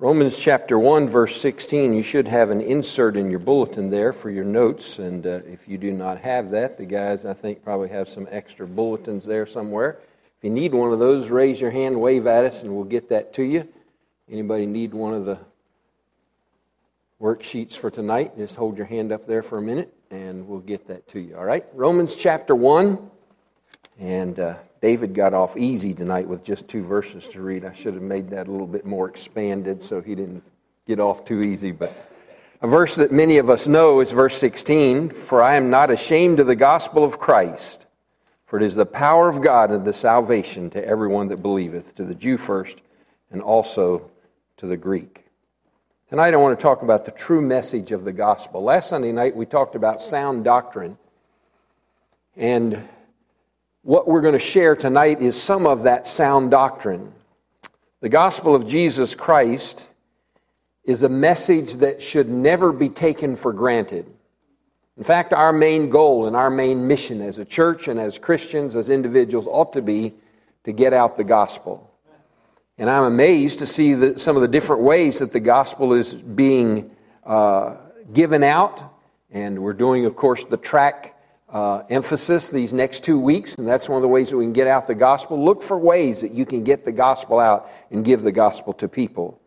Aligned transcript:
Romans 0.00 0.36
chapter 0.36 0.76
1, 0.76 1.06
verse 1.06 1.40
16, 1.40 1.94
you 1.94 2.02
should 2.02 2.26
have 2.26 2.50
an 2.50 2.60
insert 2.60 3.16
in 3.16 3.30
your 3.30 3.38
bulletin 3.38 3.90
there 3.90 4.12
for 4.12 4.28
your 4.28 4.44
notes. 4.44 4.98
And 4.98 5.24
uh, 5.24 5.40
if 5.46 5.68
you 5.68 5.78
do 5.78 5.92
not 5.92 6.18
have 6.18 6.50
that, 6.50 6.76
the 6.76 6.84
guys, 6.84 7.24
I 7.24 7.32
think, 7.32 7.62
probably 7.62 7.88
have 7.90 8.08
some 8.08 8.26
extra 8.28 8.66
bulletins 8.66 9.24
there 9.24 9.46
somewhere. 9.46 10.00
If 10.36 10.42
you 10.42 10.50
need 10.50 10.74
one 10.74 10.92
of 10.92 10.98
those, 10.98 11.28
raise 11.28 11.60
your 11.60 11.70
hand, 11.70 12.00
wave 12.00 12.26
at 12.26 12.44
us, 12.44 12.64
and 12.64 12.74
we'll 12.74 12.82
get 12.82 13.08
that 13.10 13.32
to 13.34 13.44
you. 13.44 13.68
Anybody 14.28 14.66
need 14.66 14.92
one 14.92 15.14
of 15.14 15.26
the 15.26 15.38
worksheets 17.20 17.76
for 17.76 17.88
tonight? 17.88 18.36
Just 18.36 18.56
hold 18.56 18.76
your 18.76 18.86
hand 18.86 19.12
up 19.12 19.28
there 19.28 19.44
for 19.44 19.58
a 19.58 19.62
minute, 19.62 19.94
and 20.10 20.48
we'll 20.48 20.58
get 20.58 20.88
that 20.88 21.06
to 21.10 21.20
you. 21.20 21.36
All 21.36 21.44
right? 21.44 21.64
Romans 21.72 22.16
chapter 22.16 22.56
1. 22.56 23.12
And 23.98 24.38
uh, 24.38 24.56
David 24.80 25.14
got 25.14 25.34
off 25.34 25.56
easy 25.56 25.94
tonight 25.94 26.26
with 26.26 26.42
just 26.42 26.68
two 26.68 26.82
verses 26.82 27.28
to 27.28 27.40
read. 27.40 27.64
I 27.64 27.72
should 27.72 27.94
have 27.94 28.02
made 28.02 28.30
that 28.30 28.48
a 28.48 28.50
little 28.50 28.66
bit 28.66 28.84
more 28.84 29.08
expanded 29.08 29.82
so 29.82 30.00
he 30.02 30.14
didn't 30.14 30.42
get 30.86 31.00
off 31.00 31.24
too 31.24 31.42
easy. 31.42 31.70
But 31.70 31.96
a 32.60 32.66
verse 32.66 32.96
that 32.96 33.12
many 33.12 33.38
of 33.38 33.50
us 33.50 33.66
know 33.66 34.00
is 34.00 34.10
verse 34.10 34.36
16 34.38 35.10
For 35.10 35.42
I 35.42 35.54
am 35.56 35.70
not 35.70 35.90
ashamed 35.90 36.40
of 36.40 36.46
the 36.46 36.56
gospel 36.56 37.04
of 37.04 37.18
Christ, 37.18 37.86
for 38.46 38.56
it 38.56 38.62
is 38.62 38.74
the 38.74 38.86
power 38.86 39.28
of 39.28 39.40
God 39.40 39.70
and 39.70 39.84
the 39.84 39.92
salvation 39.92 40.70
to 40.70 40.84
everyone 40.84 41.28
that 41.28 41.42
believeth, 41.42 41.94
to 41.94 42.04
the 42.04 42.14
Jew 42.14 42.36
first, 42.36 42.82
and 43.30 43.40
also 43.40 44.10
to 44.56 44.66
the 44.66 44.76
Greek. 44.76 45.24
Tonight 46.08 46.34
I 46.34 46.36
want 46.36 46.58
to 46.58 46.62
talk 46.62 46.82
about 46.82 47.04
the 47.04 47.10
true 47.10 47.40
message 47.40 47.90
of 47.90 48.04
the 48.04 48.12
gospel. 48.12 48.62
Last 48.62 48.88
Sunday 48.88 49.12
night 49.12 49.34
we 49.34 49.46
talked 49.46 49.74
about 49.74 50.02
sound 50.02 50.44
doctrine. 50.44 50.98
And 52.36 52.88
what 53.84 54.08
we're 54.08 54.22
going 54.22 54.32
to 54.32 54.38
share 54.38 54.74
tonight 54.74 55.20
is 55.20 55.40
some 55.40 55.66
of 55.66 55.82
that 55.82 56.06
sound 56.06 56.50
doctrine. 56.50 57.12
The 58.00 58.08
gospel 58.08 58.54
of 58.54 58.66
Jesus 58.66 59.14
Christ 59.14 59.92
is 60.84 61.02
a 61.02 61.08
message 61.08 61.74
that 61.74 62.02
should 62.02 62.28
never 62.28 62.72
be 62.72 62.88
taken 62.88 63.36
for 63.36 63.52
granted. 63.52 64.06
In 64.96 65.04
fact, 65.04 65.34
our 65.34 65.52
main 65.52 65.90
goal 65.90 66.26
and 66.26 66.34
our 66.34 66.48
main 66.48 66.86
mission 66.86 67.20
as 67.20 67.38
a 67.38 67.44
church 67.44 67.88
and 67.88 68.00
as 68.00 68.18
Christians, 68.18 68.74
as 68.74 68.88
individuals, 68.88 69.46
ought 69.46 69.74
to 69.74 69.82
be 69.82 70.14
to 70.64 70.72
get 70.72 70.94
out 70.94 71.18
the 71.18 71.24
gospel. 71.24 71.90
And 72.78 72.88
I'm 72.88 73.04
amazed 73.04 73.58
to 73.58 73.66
see 73.66 73.92
the, 73.92 74.18
some 74.18 74.34
of 74.34 74.42
the 74.42 74.48
different 74.48 74.82
ways 74.82 75.18
that 75.18 75.32
the 75.32 75.40
gospel 75.40 75.92
is 75.92 76.14
being 76.14 76.90
uh, 77.24 77.76
given 78.14 78.42
out. 78.42 78.94
And 79.30 79.58
we're 79.58 79.74
doing, 79.74 80.06
of 80.06 80.16
course, 80.16 80.44
the 80.44 80.56
tract 80.56 81.13
uh, 81.54 81.84
emphasis 81.88 82.50
these 82.50 82.72
next 82.72 83.04
two 83.04 83.18
weeks, 83.18 83.54
and 83.54 83.66
that's 83.66 83.88
one 83.88 83.96
of 83.96 84.02
the 84.02 84.08
ways 84.08 84.28
that 84.30 84.36
we 84.36 84.44
can 84.44 84.52
get 84.52 84.66
out 84.66 84.88
the 84.88 84.94
gospel. 84.94 85.42
Look 85.42 85.62
for 85.62 85.78
ways 85.78 86.20
that 86.20 86.32
you 86.32 86.44
can 86.44 86.64
get 86.64 86.84
the 86.84 86.90
gospel 86.90 87.38
out 87.38 87.70
and 87.92 88.04
give 88.04 88.22
the 88.22 88.32
gospel 88.32 88.72
to 88.74 88.88
people. 88.88 89.40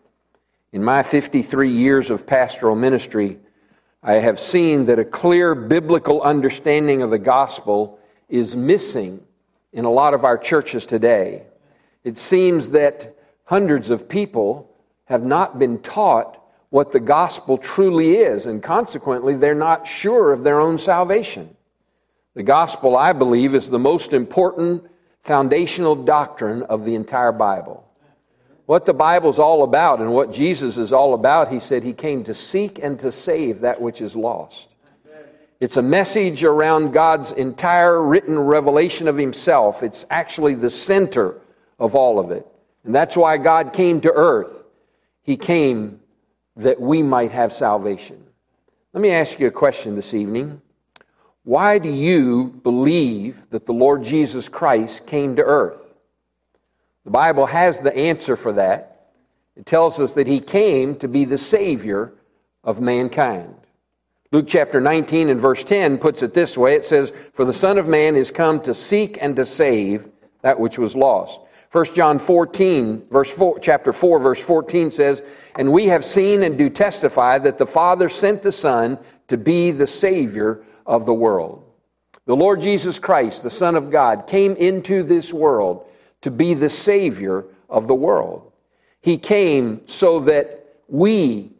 In 0.71 0.81
my 0.81 1.03
53 1.03 1.69
years 1.69 2.09
of 2.09 2.25
pastoral 2.25 2.77
ministry, 2.77 3.39
I 4.01 4.13
have 4.13 4.39
seen 4.39 4.85
that 4.85 4.99
a 4.99 5.05
clear 5.05 5.53
biblical 5.53 6.21
understanding 6.21 7.01
of 7.01 7.09
the 7.09 7.19
gospel 7.19 7.99
is 8.29 8.55
missing 8.55 9.21
in 9.73 9.83
a 9.83 9.91
lot 9.91 10.13
of 10.13 10.23
our 10.23 10.37
churches 10.37 10.85
today. 10.85 11.43
It 12.05 12.15
seems 12.15 12.69
that 12.69 13.15
hundreds 13.43 13.89
of 13.89 14.07
people 14.07 14.73
have 15.05 15.23
not 15.23 15.59
been 15.59 15.81
taught 15.81 16.41
what 16.69 16.93
the 16.93 17.01
gospel 17.01 17.57
truly 17.57 18.17
is, 18.17 18.45
and 18.45 18.63
consequently, 18.63 19.35
they're 19.35 19.55
not 19.55 19.85
sure 19.85 20.31
of 20.31 20.45
their 20.45 20.61
own 20.61 20.77
salvation. 20.77 21.53
The 22.37 22.43
gospel, 22.43 22.95
I 22.95 23.13
believe, 23.13 23.55
is 23.55 23.67
the 23.67 23.79
most 23.79 24.13
important 24.13 24.85
foundational 25.21 25.95
doctrine 25.95 26.61
of 26.61 26.85
the 26.85 26.93
entire 26.93 27.31
Bible. 27.31 27.83
What 28.67 28.85
the 28.85 28.93
Bible's 28.93 29.39
all 29.39 29.63
about 29.63 30.01
and 30.01 30.13
what 30.13 30.31
Jesus 30.31 30.77
is 30.77 30.93
all 30.93 31.15
about, 31.15 31.47
he 31.47 31.59
said 31.59 31.81
he 31.81 31.93
came 31.93 32.23
to 32.25 32.35
seek 32.35 32.77
and 32.77 32.99
to 32.99 33.11
save 33.11 33.61
that 33.61 33.81
which 33.81 34.01
is 34.01 34.15
lost. 34.15 34.75
It's 35.59 35.77
a 35.77 35.81
message 35.81 36.43
around 36.43 36.91
God's 36.91 37.31
entire 37.31 37.99
written 37.99 38.37
revelation 38.37 39.07
of 39.07 39.17
himself. 39.17 39.81
It's 39.81 40.05
actually 40.11 40.53
the 40.53 40.69
center 40.69 41.41
of 41.79 41.95
all 41.95 42.19
of 42.19 42.29
it. 42.29 42.45
And 42.83 42.93
that's 42.93 43.17
why 43.17 43.37
God 43.37 43.73
came 43.73 43.99
to 44.01 44.13
earth. 44.13 44.63
He 45.23 45.37
came 45.37 46.01
that 46.55 46.79
we 46.79 47.01
might 47.01 47.31
have 47.31 47.51
salvation. 47.51 48.23
Let 48.93 49.01
me 49.01 49.09
ask 49.09 49.39
you 49.39 49.47
a 49.47 49.51
question 49.51 49.95
this 49.95 50.13
evening. 50.13 50.61
Why 51.47 51.79
do 51.79 51.87
you 51.87 52.59
believe 52.61 53.49
that 53.51 53.65
the 53.65 53.71
Lord 53.71 54.03
Jesus 54.03 54.49
Christ 54.49 55.07
came 55.07 55.37
to 55.37 55.45
earth? 55.45 55.95
The 57.05 57.11
Bible 57.11 57.45
has 57.45 57.79
the 57.79 57.95
answer 57.95 58.35
for 58.35 58.51
that. 58.51 59.11
It 59.55 59.65
tells 59.65 59.97
us 59.97 60.11
that 60.15 60.27
he 60.27 60.41
came 60.41 60.97
to 60.97 61.07
be 61.07 61.23
the 61.23 61.37
Savior 61.37 62.11
of 62.65 62.81
mankind. 62.81 63.55
Luke 64.33 64.43
chapter 64.45 64.81
19 64.81 65.29
and 65.29 65.39
verse 65.39 65.63
10 65.63 65.99
puts 65.99 66.21
it 66.21 66.33
this 66.33 66.57
way 66.57 66.75
it 66.75 66.83
says, 66.83 67.13
For 67.31 67.45
the 67.45 67.53
Son 67.53 67.77
of 67.77 67.87
Man 67.87 68.17
is 68.17 68.29
come 68.29 68.59
to 68.63 68.73
seek 68.73 69.17
and 69.21 69.33
to 69.37 69.45
save 69.45 70.09
that 70.41 70.59
which 70.59 70.77
was 70.77 70.97
lost. 70.97 71.39
1 71.71 71.85
John 71.95 72.19
14, 72.19 73.07
verse 73.09 73.33
4, 73.37 73.59
chapter 73.59 73.93
4, 73.93 74.19
verse 74.19 74.45
14 74.45 74.91
says, 74.91 75.23
And 75.55 75.71
we 75.71 75.85
have 75.85 76.03
seen 76.03 76.43
and 76.43 76.57
do 76.57 76.69
testify 76.69 77.37
that 77.37 77.57
the 77.57 77.65
Father 77.65 78.09
sent 78.09 78.41
the 78.41 78.51
Son 78.51 78.99
to 79.29 79.37
be 79.37 79.71
the 79.71 79.87
Savior 79.87 80.61
of 80.87 81.05
the 81.05 81.13
world. 81.13 81.63
The 82.25 82.35
Lord 82.35 82.61
Jesus 82.61 82.97
Christ, 82.97 83.43
the 83.43 83.49
Son 83.49 83.75
of 83.75 83.91
God, 83.91 84.25
came 84.25 84.55
into 84.55 85.03
this 85.03 85.33
world 85.33 85.85
to 86.21 86.31
be 86.31 86.55
the 86.55 86.69
Savior 86.69 87.45
of 87.69 87.87
the 87.87 87.95
world. 87.95 88.51
He 89.01 89.17
came 89.17 89.81
so 89.85 90.21
that 90.21 90.65
we 90.87 91.51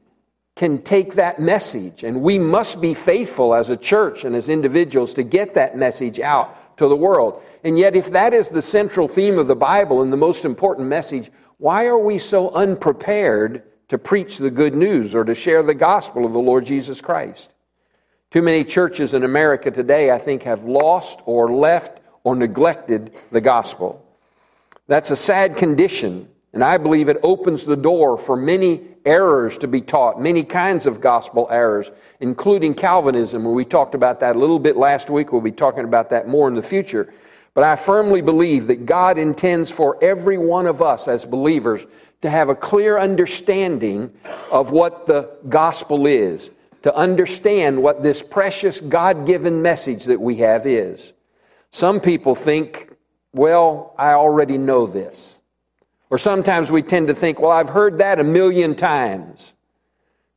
can 0.55 0.81
take 0.81 1.13
that 1.13 1.39
message, 1.39 2.03
and 2.03 2.21
we 2.21 2.39
must 2.39 2.81
be 2.81 2.93
faithful 2.93 3.53
as 3.53 3.69
a 3.69 3.77
church 3.77 4.23
and 4.23 4.35
as 4.35 4.49
individuals 4.49 5.13
to 5.13 5.23
get 5.23 5.53
that 5.53 5.77
message 5.77 6.19
out 6.19 6.77
to 6.77 6.87
the 6.87 6.95
world. 6.95 7.41
And 7.63 7.77
yet, 7.77 7.95
if 7.95 8.11
that 8.11 8.33
is 8.33 8.49
the 8.49 8.61
central 8.61 9.07
theme 9.07 9.37
of 9.37 9.47
the 9.47 9.55
Bible 9.55 10.01
and 10.01 10.11
the 10.11 10.17
most 10.17 10.45
important 10.45 10.87
message, 10.87 11.29
why 11.59 11.85
are 11.85 11.97
we 11.97 12.17
so 12.17 12.49
unprepared 12.49 13.63
to 13.89 13.97
preach 13.97 14.37
the 14.37 14.51
good 14.51 14.75
news 14.75 15.15
or 15.15 15.23
to 15.23 15.35
share 15.35 15.63
the 15.63 15.73
gospel 15.73 16.25
of 16.25 16.33
the 16.33 16.39
Lord 16.39 16.65
Jesus 16.65 17.01
Christ? 17.01 17.53
Too 18.37 18.43
many 18.43 18.63
churches 18.63 19.15
in 19.15 19.23
America 19.23 19.71
today, 19.71 20.11
I 20.11 20.19
think, 20.19 20.43
have 20.43 20.63
lost 20.63 21.21
or 21.25 21.51
left 21.51 22.01
or 22.23 22.35
neglected 22.35 23.15
the 23.31 23.41
gospel. 23.41 24.05
That's 24.85 25.09
a 25.09 25.15
sad 25.15 25.57
condition, 25.57 26.29
and 26.53 26.63
I 26.63 26.77
believe 26.77 27.09
it 27.09 27.17
opens 27.23 27.65
the 27.65 27.75
door 27.75 28.15
for 28.15 28.35
many 28.35 28.89
errors 29.07 29.57
to 29.57 29.67
be 29.67 29.81
taught, 29.81 30.21
many 30.21 30.43
kinds 30.43 30.85
of 30.85 31.01
gospel 31.01 31.47
errors, 31.49 31.89
including 32.19 32.75
Calvinism. 32.75 33.43
We 33.43 33.65
talked 33.65 33.95
about 33.95 34.19
that 34.19 34.35
a 34.35 34.39
little 34.39 34.59
bit 34.59 34.77
last 34.77 35.09
week. 35.09 35.31
We'll 35.31 35.41
be 35.41 35.51
talking 35.51 35.85
about 35.85 36.11
that 36.11 36.27
more 36.27 36.47
in 36.47 36.53
the 36.53 36.61
future. 36.61 37.11
But 37.55 37.63
I 37.63 37.75
firmly 37.75 38.21
believe 38.21 38.67
that 38.67 38.85
God 38.85 39.17
intends 39.17 39.71
for 39.71 39.97
every 39.99 40.37
one 40.37 40.67
of 40.67 40.79
us 40.79 41.07
as 41.07 41.25
believers 41.25 41.87
to 42.21 42.29
have 42.29 42.49
a 42.49 42.55
clear 42.55 42.99
understanding 42.99 44.13
of 44.51 44.69
what 44.69 45.07
the 45.07 45.35
gospel 45.49 46.05
is, 46.05 46.51
to 46.83 46.95
understand 46.95 47.81
what 47.81 48.03
this 48.03 48.21
precious 48.21 48.79
God 48.79 49.25
given 49.25 49.61
message 49.61 50.05
that 50.05 50.21
we 50.21 50.37
have 50.37 50.65
is. 50.65 51.13
Some 51.71 51.99
people 51.99 52.35
think, 52.35 52.91
well, 53.33 53.93
I 53.97 54.13
already 54.13 54.57
know 54.57 54.87
this. 54.87 55.37
Or 56.09 56.17
sometimes 56.17 56.71
we 56.71 56.81
tend 56.81 57.07
to 57.07 57.15
think, 57.15 57.39
well, 57.39 57.51
I've 57.51 57.69
heard 57.69 57.97
that 57.97 58.19
a 58.19 58.23
million 58.23 58.75
times. 58.75 59.53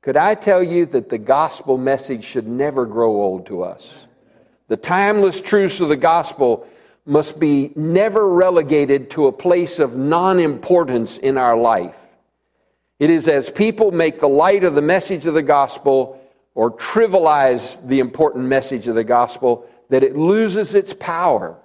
Could 0.02 0.16
I 0.16 0.34
tell 0.34 0.62
you 0.62 0.86
that 0.86 1.08
the 1.08 1.18
gospel 1.18 1.76
message 1.76 2.24
should 2.24 2.48
never 2.48 2.86
grow 2.86 3.22
old 3.22 3.46
to 3.46 3.62
us? 3.62 4.06
The 4.68 4.76
timeless 4.76 5.40
truths 5.40 5.80
of 5.80 5.88
the 5.88 5.96
gospel 5.96 6.66
must 7.04 7.38
be 7.38 7.72
never 7.76 8.28
relegated 8.28 9.10
to 9.10 9.26
a 9.26 9.32
place 9.32 9.78
of 9.78 9.96
non 9.96 10.38
importance 10.38 11.18
in 11.18 11.36
our 11.36 11.56
life. 11.56 11.96
It 12.98 13.10
is 13.10 13.28
as 13.28 13.50
people 13.50 13.90
make 13.92 14.20
the 14.20 14.28
light 14.28 14.64
of 14.64 14.74
the 14.74 14.82
message 14.82 15.26
of 15.26 15.34
the 15.34 15.42
gospel 15.42 16.19
or 16.54 16.70
trivialize 16.70 17.86
the 17.86 18.00
important 18.00 18.44
message 18.44 18.88
of 18.88 18.94
the 18.94 19.04
gospel 19.04 19.66
that 19.88 20.02
it 20.02 20.16
loses 20.16 20.74
its 20.74 20.92
power 20.92 21.56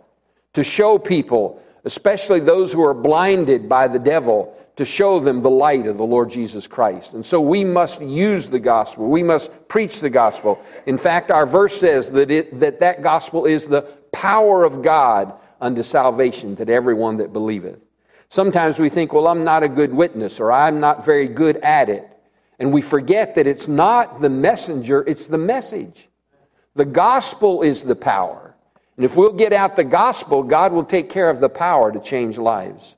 to 0.54 0.64
show 0.64 0.98
people, 0.98 1.62
especially 1.84 2.40
those 2.40 2.72
who 2.72 2.84
are 2.84 2.94
blinded 2.94 3.68
by 3.68 3.88
the 3.88 4.00
devil, 4.00 4.56
to 4.76 4.86
show 4.86 5.20
them 5.20 5.42
the 5.42 5.50
light 5.50 5.88
of 5.88 5.98
the 5.98 6.06
Lord 6.06 6.30
Jesus 6.30 6.68
Christ. 6.68 7.14
And 7.14 7.26
so 7.26 7.40
we 7.40 7.64
must 7.64 8.02
use 8.02 8.48
the 8.48 8.60
gospel. 8.60 9.10
We 9.10 9.24
must 9.24 9.68
preach 9.68 10.02
the 10.02 10.10
gospel. 10.10 10.62
In 10.86 10.98
fact, 10.98 11.32
our 11.32 11.46
verse 11.46 11.78
says 11.78 12.12
that 12.12 12.30
it, 12.30 12.60
that, 12.60 12.80
that 12.82 13.02
gospel 13.02 13.46
is 13.46 13.66
the 13.66 13.84
power 14.12 14.64
of 14.64 14.82
God 14.82 15.34
unto 15.62 15.82
salvation 15.82 16.56
to 16.58 16.68
everyone 16.68 17.18
that 17.18 17.32
believeth. 17.32 17.80
Sometimes 18.30 18.80
we 18.80 18.90
think, 18.90 19.14
well, 19.14 19.28
I'm 19.28 19.44
not 19.44 19.64
a 19.64 19.70
good 19.70 19.94
witness 19.94 20.40
or 20.40 20.52
I'm 20.52 20.80
not 20.80 21.06
very 21.06 21.28
good 21.28 21.58
at 21.58 21.90
it. 21.90 22.10
And 22.60 22.72
we 22.72 22.82
forget 22.82 23.36
that 23.36 23.48
it's 23.48 23.68
not 23.68 24.22
the 24.22 24.30
messenger, 24.30 25.04
it's 25.08 25.28
the 25.28 25.38
message. 25.38 26.10
The 26.76 26.86
gospel 26.86 27.62
is 27.62 27.84
the 27.84 27.96
power. 27.96 28.56
And 28.98 29.06
if 29.06 29.18
we'll 29.18 29.34
get 29.34 29.54
out 29.54 29.76
the 29.76 29.84
gospel, 29.84 30.44
God 30.44 30.72
will 30.72 30.86
take 30.86 31.10
care 31.10 31.30
of 31.30 31.40
the 31.40 31.50
power 31.50 31.92
to 31.92 32.00
change 32.00 32.38
lives. 32.38 32.96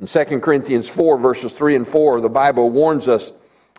In 0.00 0.06
2 0.06 0.40
Corinthians 0.40 0.88
4, 0.88 1.16
verses 1.16 1.52
3 1.52 1.76
and 1.76 1.86
4, 1.86 2.20
the 2.20 2.28
Bible 2.28 2.70
warns 2.70 3.06
us 3.08 3.32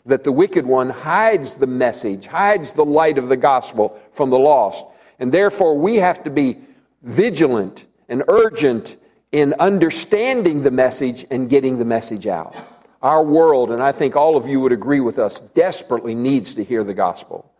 that 0.05 0.23
the 0.23 0.31
wicked 0.31 0.65
one 0.65 0.89
hides 0.89 1.55
the 1.55 1.67
message, 1.67 2.27
hides 2.27 2.71
the 2.71 2.85
light 2.85 3.17
of 3.17 3.27
the 3.27 3.37
gospel 3.37 3.99
from 4.11 4.29
the 4.29 4.39
lost. 4.39 4.85
And 5.19 5.31
therefore, 5.31 5.77
we 5.77 5.97
have 5.97 6.23
to 6.23 6.29
be 6.29 6.59
vigilant 7.01 7.85
and 8.09 8.23
urgent 8.27 8.97
in 9.31 9.53
understanding 9.59 10.61
the 10.61 10.71
message 10.71 11.25
and 11.31 11.49
getting 11.49 11.77
the 11.77 11.85
message 11.85 12.27
out. 12.27 12.55
Our 13.03 13.23
world, 13.23 13.69
and 13.69 13.83
I 13.83 13.91
think 13.91 14.15
all 14.15 14.35
of 14.35 14.47
you 14.47 14.59
would 14.61 14.71
agree 14.71 15.01
with 15.01 15.19
us, 15.19 15.41
desperately 15.53 16.15
needs 16.15 16.55
to 16.55 16.63
hear 16.63 16.83
the 16.83 16.93
gospel. 16.93 17.51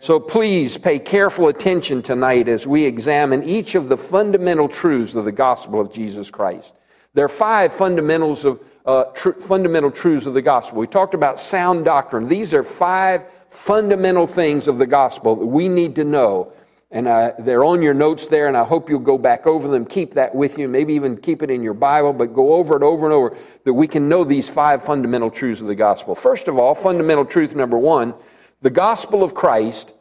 So 0.00 0.20
please 0.20 0.76
pay 0.76 0.98
careful 0.98 1.48
attention 1.48 2.02
tonight 2.02 2.48
as 2.48 2.66
we 2.66 2.84
examine 2.84 3.42
each 3.42 3.74
of 3.74 3.88
the 3.88 3.96
fundamental 3.96 4.68
truths 4.68 5.16
of 5.16 5.24
the 5.24 5.32
gospel 5.32 5.80
of 5.80 5.92
Jesus 5.92 6.30
Christ. 6.30 6.72
There 7.14 7.24
are 7.24 7.28
five 7.28 7.72
fundamentals 7.72 8.44
of 8.44 8.62
uh, 8.86 9.04
tr- 9.14 9.32
fundamental 9.32 9.90
truths 9.90 10.26
of 10.26 10.34
the 10.34 10.42
gospel. 10.42 10.78
We 10.78 10.86
talked 10.86 11.14
about 11.14 11.40
sound 11.40 11.84
doctrine. 11.84 12.28
These 12.28 12.54
are 12.54 12.62
five 12.62 13.28
fundamental 13.48 14.26
things 14.26 14.68
of 14.68 14.78
the 14.78 14.86
gospel 14.86 15.34
that 15.36 15.46
we 15.46 15.68
need 15.68 15.96
to 15.96 16.04
know. 16.04 16.52
And 16.90 17.06
they're 17.06 17.64
on 17.64 17.82
your 17.82 17.92
notes 17.92 18.28
there, 18.28 18.48
and 18.48 18.56
I 18.56 18.64
hope 18.64 18.88
you'll 18.88 19.00
go 19.00 19.18
back 19.18 19.46
over 19.46 19.68
them. 19.68 19.84
Keep 19.84 20.14
that 20.14 20.34
with 20.34 20.56
you. 20.56 20.68
Maybe 20.68 20.94
even 20.94 21.18
keep 21.18 21.42
it 21.42 21.50
in 21.50 21.62
your 21.62 21.74
Bible, 21.74 22.14
but 22.14 22.32
go 22.32 22.54
over 22.54 22.76
it 22.76 22.82
over 22.82 23.04
and 23.04 23.12
over 23.12 23.36
that 23.64 23.74
we 23.74 23.86
can 23.86 24.08
know 24.08 24.24
these 24.24 24.48
five 24.48 24.82
fundamental 24.82 25.30
truths 25.30 25.60
of 25.60 25.66
the 25.66 25.74
gospel. 25.74 26.14
First 26.14 26.48
of 26.48 26.56
all, 26.56 26.74
fundamental 26.74 27.26
truth 27.26 27.54
number 27.54 27.76
one 27.76 28.14
the 28.60 28.70
gospel 28.70 29.22
of 29.22 29.34
Christ 29.34 29.92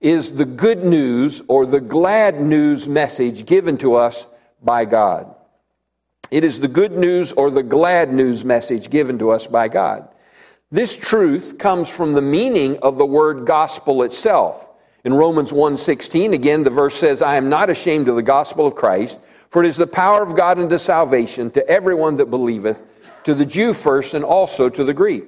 is 0.00 0.36
the 0.36 0.44
good 0.44 0.84
news 0.84 1.42
or 1.48 1.66
the 1.66 1.80
glad 1.80 2.40
news 2.40 2.86
message 2.86 3.44
given 3.44 3.76
to 3.78 3.94
us 3.94 4.26
by 4.62 4.84
God. 4.84 5.34
It 6.30 6.44
is 6.44 6.60
the 6.60 6.68
good 6.68 6.92
news 6.92 7.32
or 7.32 7.50
the 7.50 7.62
glad 7.62 8.12
news 8.12 8.44
message 8.44 8.88
given 8.88 9.18
to 9.18 9.30
us 9.30 9.46
by 9.46 9.68
God. 9.68 10.08
This 10.70 10.96
truth 10.96 11.58
comes 11.58 11.88
from 11.88 12.12
the 12.12 12.22
meaning 12.22 12.78
of 12.78 12.98
the 12.98 13.06
word 13.06 13.46
gospel 13.46 14.02
itself. 14.02 14.68
In 15.06 15.14
Romans 15.14 15.52
1:16 15.52 16.32
again 16.32 16.64
the 16.64 16.70
verse 16.70 16.96
says 16.96 17.22
I 17.22 17.36
am 17.36 17.48
not 17.48 17.70
ashamed 17.70 18.08
of 18.08 18.16
the 18.16 18.22
gospel 18.22 18.66
of 18.66 18.74
Christ 18.74 19.20
for 19.50 19.62
it 19.62 19.68
is 19.68 19.76
the 19.76 19.86
power 19.86 20.20
of 20.20 20.34
God 20.34 20.58
unto 20.58 20.78
salvation 20.78 21.48
to 21.52 21.64
everyone 21.68 22.16
that 22.16 22.28
believeth 22.28 22.82
to 23.22 23.32
the 23.32 23.46
Jew 23.46 23.72
first 23.72 24.14
and 24.14 24.24
also 24.24 24.68
to 24.68 24.82
the 24.82 24.92
Greek. 24.92 25.22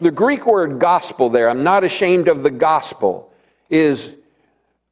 The 0.00 0.10
Greek 0.10 0.46
word 0.46 0.78
gospel 0.78 1.28
there 1.28 1.50
I'm 1.50 1.62
not 1.62 1.84
ashamed 1.84 2.26
of 2.26 2.42
the 2.42 2.50
gospel 2.50 3.30
is 3.68 4.16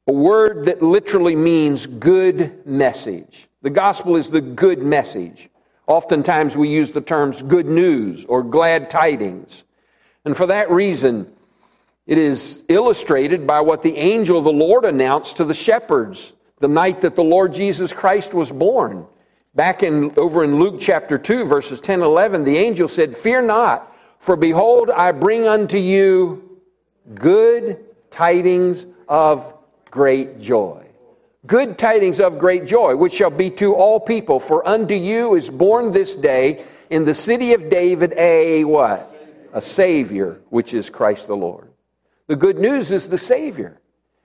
a 0.07 0.13
word 0.13 0.67
that 0.67 0.83
literally 0.83 1.35
means 1.35 1.87
good 1.87 2.67
message. 2.67 3.49
The 3.63 3.71
gospel 3.71 4.17
is 4.17 4.29
the 4.29 4.43
good 4.43 4.83
message. 4.83 5.49
Oftentimes 5.87 6.59
we 6.59 6.69
use 6.69 6.91
the 6.91 7.01
terms 7.01 7.41
good 7.41 7.69
news 7.69 8.27
or 8.27 8.43
glad 8.43 8.91
tidings. 8.91 9.65
And 10.27 10.37
for 10.37 10.45
that 10.45 10.71
reason, 10.71 11.33
it 12.07 12.19
is 12.19 12.65
illustrated 12.69 13.47
by 13.47 13.61
what 13.61 13.83
the 13.83 13.97
angel 13.97 14.39
of 14.39 14.45
the 14.45 14.53
Lord 14.53 14.85
announced 14.85 15.37
to 15.37 15.45
the 15.45 15.55
shepherds 15.55 16.33
the 16.59 16.69
night 16.69 17.01
that 17.01 17.17
the 17.17 17.25
Lord 17.25 17.53
Jesus 17.53 17.93
Christ 17.93 18.35
was 18.35 18.51
born. 18.53 19.07
Back 19.55 19.83
in 19.83 20.13
over 20.17 20.45
in 20.45 20.59
Luke 20.59 20.77
chapter 20.79 21.19
2 21.19 21.45
verses 21.45 21.81
10 21.81 21.95
and 21.95 22.03
11 22.05 22.45
the 22.45 22.57
angel 22.57 22.89
said, 22.89 23.17
"Fear 23.17 23.43
not, 23.43 23.93
for 24.19 24.37
behold 24.37 24.91
I 24.91 25.13
bring 25.13 25.47
unto 25.47 25.79
you 25.79 26.61
good 27.15 27.79
tidings 28.11 28.87
of 29.09 29.55
great 29.91 30.41
joy." 30.41 30.85
good 31.47 31.79
tidings 31.79 32.21
of 32.21 32.39
great 32.39 32.67
joy, 32.67 32.95
which 32.95 33.15
shall 33.15 33.31
be 33.31 33.51
to 33.51 33.75
all 33.75 33.99
people. 33.99 34.39
For 34.39 34.67
unto 34.67 34.95
you 34.95 35.35
is 35.35 35.49
born 35.49 35.93
this 35.93 36.15
day 36.15 36.65
in 36.91 37.05
the 37.05 37.15
city 37.15 37.55
of 37.55 37.71
David 37.71 38.13
a 38.17 38.65
what? 38.65 39.07
A 39.53 39.61
Savior, 39.61 40.41
which 40.51 40.75
is 40.75 40.91
Christ 40.91 41.27
the 41.27 41.37
Lord. 41.37 41.70
The 42.31 42.37
good 42.37 42.61
news 42.61 42.93
is 42.93 43.09
the 43.09 43.19
Savior. 43.19 43.81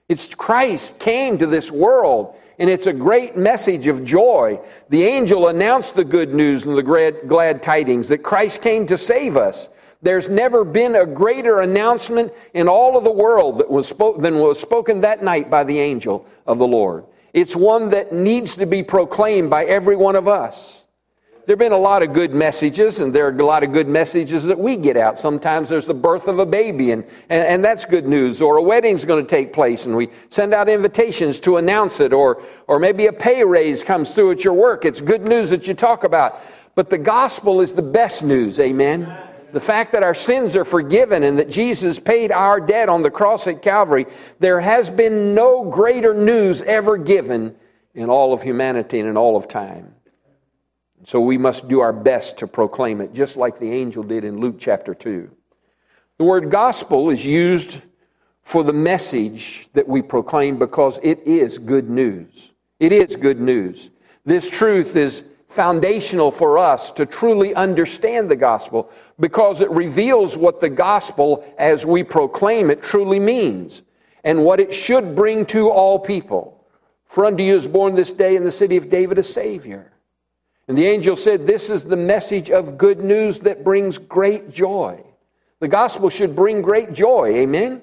It's 0.08 0.32
Christ 0.32 1.00
came 1.00 1.38
to 1.38 1.46
this 1.46 1.72
world, 1.72 2.36
and 2.60 2.70
it's 2.70 2.86
a 2.86 2.92
great 2.92 3.36
message 3.36 3.88
of 3.88 4.04
joy. 4.04 4.60
The 4.90 5.02
angel 5.02 5.48
announced 5.48 5.96
the 5.96 6.04
good 6.04 6.32
news 6.32 6.66
and 6.66 6.78
the 6.78 6.84
glad, 7.26 7.64
tidings 7.64 8.06
that 8.06 8.18
Christ 8.18 8.62
came 8.62 8.86
to 8.86 8.96
save 8.96 9.36
us. 9.36 9.68
There's 10.02 10.30
never 10.30 10.62
been 10.62 10.94
a 10.94 11.04
greater 11.04 11.62
announcement 11.62 12.32
in 12.54 12.68
all 12.68 12.96
of 12.96 13.02
the 13.02 13.10
world 13.10 13.58
that 13.58 13.68
was 13.68 13.88
spoke, 13.88 14.20
than 14.20 14.38
was 14.38 14.60
spoken 14.60 15.00
that 15.00 15.24
night 15.24 15.50
by 15.50 15.64
the 15.64 15.80
angel 15.80 16.26
of 16.46 16.58
the 16.58 16.66
Lord. 16.68 17.06
It's 17.32 17.56
one 17.56 17.90
that 17.90 18.12
needs 18.12 18.54
to 18.54 18.66
be 18.66 18.84
proclaimed 18.84 19.50
by 19.50 19.64
every 19.64 19.96
one 19.96 20.14
of 20.14 20.28
us. 20.28 20.84
There 21.46 21.52
have 21.52 21.60
been 21.60 21.70
a 21.70 21.78
lot 21.78 22.02
of 22.02 22.12
good 22.12 22.34
messages, 22.34 22.98
and 22.98 23.14
there 23.14 23.28
are 23.28 23.30
a 23.30 23.46
lot 23.46 23.62
of 23.62 23.72
good 23.72 23.86
messages 23.86 24.44
that 24.46 24.58
we 24.58 24.76
get 24.76 24.96
out. 24.96 25.16
Sometimes 25.16 25.68
there's 25.68 25.86
the 25.86 25.94
birth 25.94 26.26
of 26.26 26.40
a 26.40 26.46
baby, 26.46 26.90
and, 26.90 27.04
and, 27.28 27.46
and 27.46 27.64
that's 27.64 27.84
good 27.84 28.04
news. 28.04 28.42
Or 28.42 28.56
a 28.56 28.62
wedding's 28.62 29.04
going 29.04 29.24
to 29.24 29.30
take 29.30 29.52
place, 29.52 29.86
and 29.86 29.96
we 29.96 30.08
send 30.28 30.52
out 30.52 30.68
invitations 30.68 31.38
to 31.40 31.58
announce 31.58 32.00
it. 32.00 32.12
Or, 32.12 32.42
or 32.66 32.80
maybe 32.80 33.06
a 33.06 33.12
pay 33.12 33.44
raise 33.44 33.84
comes 33.84 34.12
through 34.12 34.32
at 34.32 34.42
your 34.42 34.54
work. 34.54 34.84
It's 34.84 35.00
good 35.00 35.22
news 35.22 35.50
that 35.50 35.68
you 35.68 35.74
talk 35.74 36.02
about. 36.02 36.40
But 36.74 36.90
the 36.90 36.98
gospel 36.98 37.60
is 37.60 37.74
the 37.74 37.82
best 37.82 38.24
news, 38.24 38.58
amen? 38.58 39.16
the 39.52 39.60
fact 39.60 39.92
that 39.92 40.02
our 40.02 40.12
sins 40.12 40.54
are 40.54 40.66
forgiven 40.66 41.22
and 41.22 41.38
that 41.38 41.48
Jesus 41.48 41.98
paid 41.98 42.30
our 42.30 42.60
debt 42.60 42.90
on 42.90 43.00
the 43.00 43.10
cross 43.10 43.46
at 43.46 43.62
Calvary, 43.62 44.04
there 44.38 44.60
has 44.60 44.90
been 44.90 45.34
no 45.34 45.64
greater 45.70 46.12
news 46.12 46.60
ever 46.62 46.98
given 46.98 47.54
in 47.94 48.10
all 48.10 48.34
of 48.34 48.42
humanity 48.42 49.00
and 49.00 49.08
in 49.08 49.16
all 49.16 49.34
of 49.34 49.48
time. 49.48 49.94
So 51.04 51.20
we 51.20 51.38
must 51.38 51.68
do 51.68 51.80
our 51.80 51.92
best 51.92 52.38
to 52.38 52.46
proclaim 52.46 53.00
it, 53.00 53.12
just 53.12 53.36
like 53.36 53.58
the 53.58 53.70
angel 53.70 54.02
did 54.02 54.24
in 54.24 54.40
Luke 54.40 54.56
chapter 54.58 54.94
2. 54.94 55.30
The 56.18 56.24
word 56.24 56.50
gospel 56.50 57.10
is 57.10 57.24
used 57.24 57.82
for 58.42 58.64
the 58.64 58.72
message 58.72 59.68
that 59.72 59.86
we 59.86 60.02
proclaim 60.02 60.58
because 60.58 60.98
it 61.02 61.20
is 61.26 61.58
good 61.58 61.90
news. 61.90 62.52
It 62.80 62.92
is 62.92 63.16
good 63.16 63.40
news. 63.40 63.90
This 64.24 64.48
truth 64.48 64.96
is 64.96 65.24
foundational 65.48 66.30
for 66.30 66.58
us 66.58 66.90
to 66.92 67.06
truly 67.06 67.54
understand 67.54 68.30
the 68.30 68.36
gospel 68.36 68.90
because 69.20 69.60
it 69.60 69.70
reveals 69.70 70.36
what 70.36 70.60
the 70.60 70.68
gospel, 70.68 71.44
as 71.58 71.86
we 71.86 72.02
proclaim 72.02 72.70
it, 72.70 72.82
truly 72.82 73.20
means 73.20 73.82
and 74.24 74.44
what 74.44 74.58
it 74.58 74.74
should 74.74 75.14
bring 75.14 75.46
to 75.46 75.70
all 75.70 75.98
people. 75.98 76.64
For 77.04 77.24
unto 77.24 77.42
you 77.42 77.56
is 77.56 77.66
born 77.66 77.94
this 77.94 78.12
day 78.12 78.36
in 78.36 78.44
the 78.44 78.50
city 78.50 78.76
of 78.76 78.90
David 78.90 79.18
a 79.18 79.22
Savior. 79.22 79.92
And 80.68 80.76
the 80.76 80.86
angel 80.86 81.16
said, 81.16 81.46
This 81.46 81.70
is 81.70 81.84
the 81.84 81.96
message 81.96 82.50
of 82.50 82.76
good 82.76 83.00
news 83.00 83.40
that 83.40 83.64
brings 83.64 83.98
great 83.98 84.50
joy. 84.50 85.02
The 85.60 85.68
gospel 85.68 86.10
should 86.10 86.36
bring 86.36 86.60
great 86.60 86.92
joy. 86.92 87.30
Amen? 87.36 87.82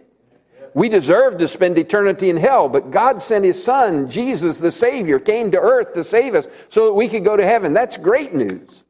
We 0.74 0.90
deserve 0.90 1.38
to 1.38 1.48
spend 1.48 1.78
eternity 1.78 2.30
in 2.30 2.38
hell, 2.38 2.68
but 2.68 2.92
God 2.92 3.22
sent 3.22 3.46
His 3.46 3.64
Son, 3.64 4.10
Jesus 4.10 4.60
the 4.60 4.72
Savior, 4.72 5.20
came 5.20 5.52
to 5.52 5.60
earth 5.60 5.94
to 5.94 6.04
save 6.04 6.34
us 6.34 6.48
so 6.70 6.88
that 6.88 6.94
we 6.94 7.08
could 7.08 7.24
go 7.24 7.38
to 7.38 7.46
heaven. 7.46 7.74
That's 7.74 7.96
great 7.96 8.34
news. 8.34 8.84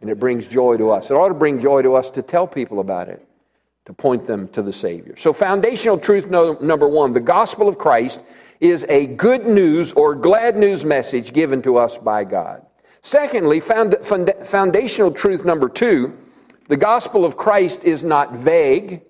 And 0.00 0.08
it 0.08 0.20
brings 0.20 0.46
joy 0.46 0.76
to 0.76 0.90
us. 0.90 1.10
It 1.10 1.14
ought 1.14 1.28
to 1.28 1.34
bring 1.34 1.60
joy 1.60 1.82
to 1.82 1.94
us 1.94 2.10
to 2.10 2.22
tell 2.22 2.46
people 2.46 2.78
about 2.78 3.08
it, 3.08 3.26
to 3.86 3.92
point 3.92 4.24
them 4.24 4.46
to 4.48 4.62
the 4.62 4.72
Savior. 4.72 5.16
So, 5.16 5.32
foundational 5.32 5.98
truth 5.98 6.30
no, 6.30 6.54
number 6.60 6.88
one 6.88 7.12
the 7.12 7.20
gospel 7.20 7.66
of 7.68 7.76
Christ 7.76 8.20
is 8.60 8.86
a 8.88 9.06
good 9.06 9.46
news 9.46 9.92
or 9.92 10.14
glad 10.14 10.56
news 10.56 10.84
message 10.84 11.32
given 11.32 11.60
to 11.62 11.76
us 11.76 11.98
by 11.98 12.24
God. 12.24 12.64
Secondly, 13.06 13.60
found, 13.60 13.94
foundational 14.44 15.12
truth 15.12 15.44
number 15.44 15.68
two 15.68 16.16
the 16.68 16.76
gospel 16.76 17.24
of 17.24 17.36
Christ 17.36 17.84
is 17.84 18.02
not 18.02 18.34
vague 18.34 19.02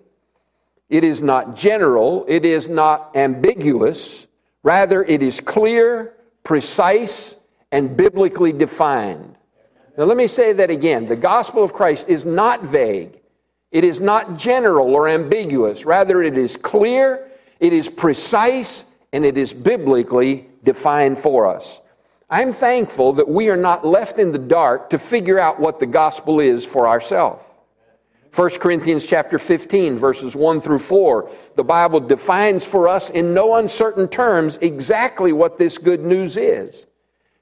it 0.88 1.02
is 1.02 1.20
not 1.20 1.56
general, 1.56 2.24
it 2.28 2.44
is 2.44 2.68
not 2.68 3.16
ambiguous. 3.16 4.26
Rather, 4.62 5.02
it 5.02 5.22
is 5.22 5.40
clear, 5.40 6.14
precise, 6.44 7.36
and 7.72 7.96
biblically 7.96 8.52
defined. 8.52 9.36
Now, 9.98 10.04
let 10.04 10.16
me 10.16 10.26
say 10.26 10.52
that 10.52 10.70
again. 10.70 11.06
The 11.06 11.16
gospel 11.16 11.64
of 11.64 11.72
Christ 11.72 12.08
is 12.08 12.24
not 12.24 12.62
vague, 12.62 13.20
it 13.72 13.84
is 13.84 14.00
not 14.00 14.38
general 14.38 14.94
or 14.94 15.08
ambiguous. 15.08 15.84
Rather, 15.84 16.22
it 16.22 16.38
is 16.38 16.56
clear, 16.56 17.30
it 17.58 17.72
is 17.72 17.88
precise, 17.88 18.84
and 19.12 19.24
it 19.24 19.36
is 19.36 19.52
biblically 19.52 20.48
defined 20.62 21.18
for 21.18 21.46
us. 21.46 21.80
I'm 22.28 22.52
thankful 22.52 23.12
that 23.14 23.28
we 23.28 23.50
are 23.50 23.56
not 23.56 23.86
left 23.86 24.18
in 24.18 24.32
the 24.32 24.38
dark 24.38 24.90
to 24.90 24.98
figure 24.98 25.38
out 25.38 25.60
what 25.60 25.78
the 25.78 25.86
gospel 25.86 26.40
is 26.40 26.64
for 26.64 26.88
ourselves. 26.88 27.44
1 28.34 28.50
Corinthians 28.58 29.06
chapter 29.06 29.38
15 29.38 29.96
verses 29.96 30.36
1 30.36 30.60
through 30.60 30.78
4 30.78 31.30
the 31.54 31.64
Bible 31.64 32.00
defines 32.00 32.66
for 32.66 32.86
us 32.86 33.08
in 33.10 33.32
no 33.32 33.54
uncertain 33.54 34.06
terms 34.06 34.58
exactly 34.60 35.32
what 35.32 35.56
this 35.56 35.78
good 35.78 36.04
news 36.04 36.36
is 36.36 36.86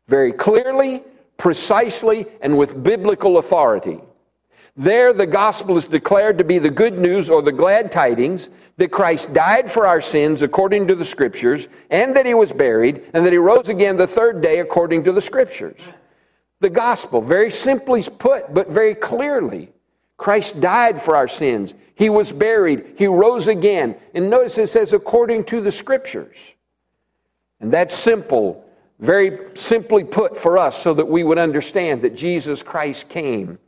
very 0.07 0.33
clearly 0.33 1.03
precisely 1.37 2.27
and 2.43 2.57
with 2.57 2.81
biblical 2.85 3.39
authority 3.39 3.99
there 4.77 5.13
the 5.13 5.27
gospel 5.27 5.77
is 5.77 5.87
declared 5.87 6.39
to 6.39 6.45
be 6.45 6.59
the 6.59 6.71
good 6.71 6.99
news 6.99 7.31
or 7.31 7.43
the 7.43 7.53
glad 7.53 7.93
tidings 7.93 8.51
that 8.77 8.91
Christ 8.91 9.33
died 9.33 9.71
for 9.71 9.87
our 9.87 10.01
sins 10.01 10.43
according 10.43 10.89
to 10.89 10.95
the 10.95 11.05
scriptures 11.05 11.69
and 11.91 12.17
that 12.17 12.27
he 12.27 12.35
was 12.35 12.53
buried 12.53 13.03
and 13.15 13.25
that 13.25 13.33
he 13.33 13.39
rose 13.39 13.69
again 13.69 13.97
the 13.97 14.07
third 14.07 14.41
day 14.41 14.59
according 14.59 15.05
to 15.05 15.13
the 15.13 15.21
scriptures 15.21 15.89
the 16.65 16.71
gospel, 16.71 17.21
very 17.21 17.51
simply 17.51 18.03
put, 18.03 18.55
but 18.55 18.71
very 18.71 18.95
clearly. 18.95 19.71
Christ 20.17 20.63
died 20.63 20.99
for 21.01 21.15
our 21.15 21.29
sins. 21.29 21.75
He 21.95 22.09
was 22.09 22.33
buried. 22.33 22.95
He 22.97 23.07
rose 23.07 23.49
again. 23.49 23.97
And 24.15 24.31
notice 24.31 24.57
it 24.57 24.69
says, 24.69 24.95
according 24.95 25.45
to 25.45 25.61
the 25.61 25.71
scriptures. 25.71 26.55
And 27.61 27.71
that's 27.71 27.95
simple, 27.95 28.65
very 28.99 29.55
simply 29.55 30.05
put 30.05 30.39
for 30.39 30.57
us 30.57 30.83
so 30.83 30.95
that 30.95 31.07
we 31.07 31.23
would 31.23 31.37
understand 31.37 32.01
that 32.01 32.17
Jesus 32.17 32.63
Christ 32.63 33.11
came, 33.11 33.59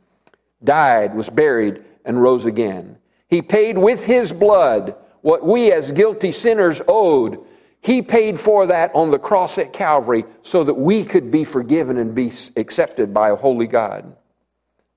died, 0.63 1.15
was 1.15 1.29
buried, 1.29 1.83
and 2.05 2.21
rose 2.21 2.45
again. 2.45 2.97
He 3.27 3.41
paid 3.41 3.77
with 3.77 4.05
his 4.05 4.31
blood 4.31 4.95
what 5.21 5.45
we 5.45 5.71
as 5.71 5.91
guilty 5.91 6.31
sinners 6.31 6.81
owed. 6.87 7.39
He 7.81 8.01
paid 8.01 8.39
for 8.39 8.65
that 8.67 8.91
on 8.93 9.11
the 9.11 9.19
cross 9.19 9.57
at 9.57 9.73
Calvary 9.73 10.25
so 10.41 10.63
that 10.63 10.73
we 10.73 11.03
could 11.03 11.31
be 11.31 11.43
forgiven 11.43 11.97
and 11.97 12.15
be 12.15 12.31
accepted 12.55 13.13
by 13.13 13.29
a 13.29 13.35
holy 13.35 13.67
God. 13.67 14.15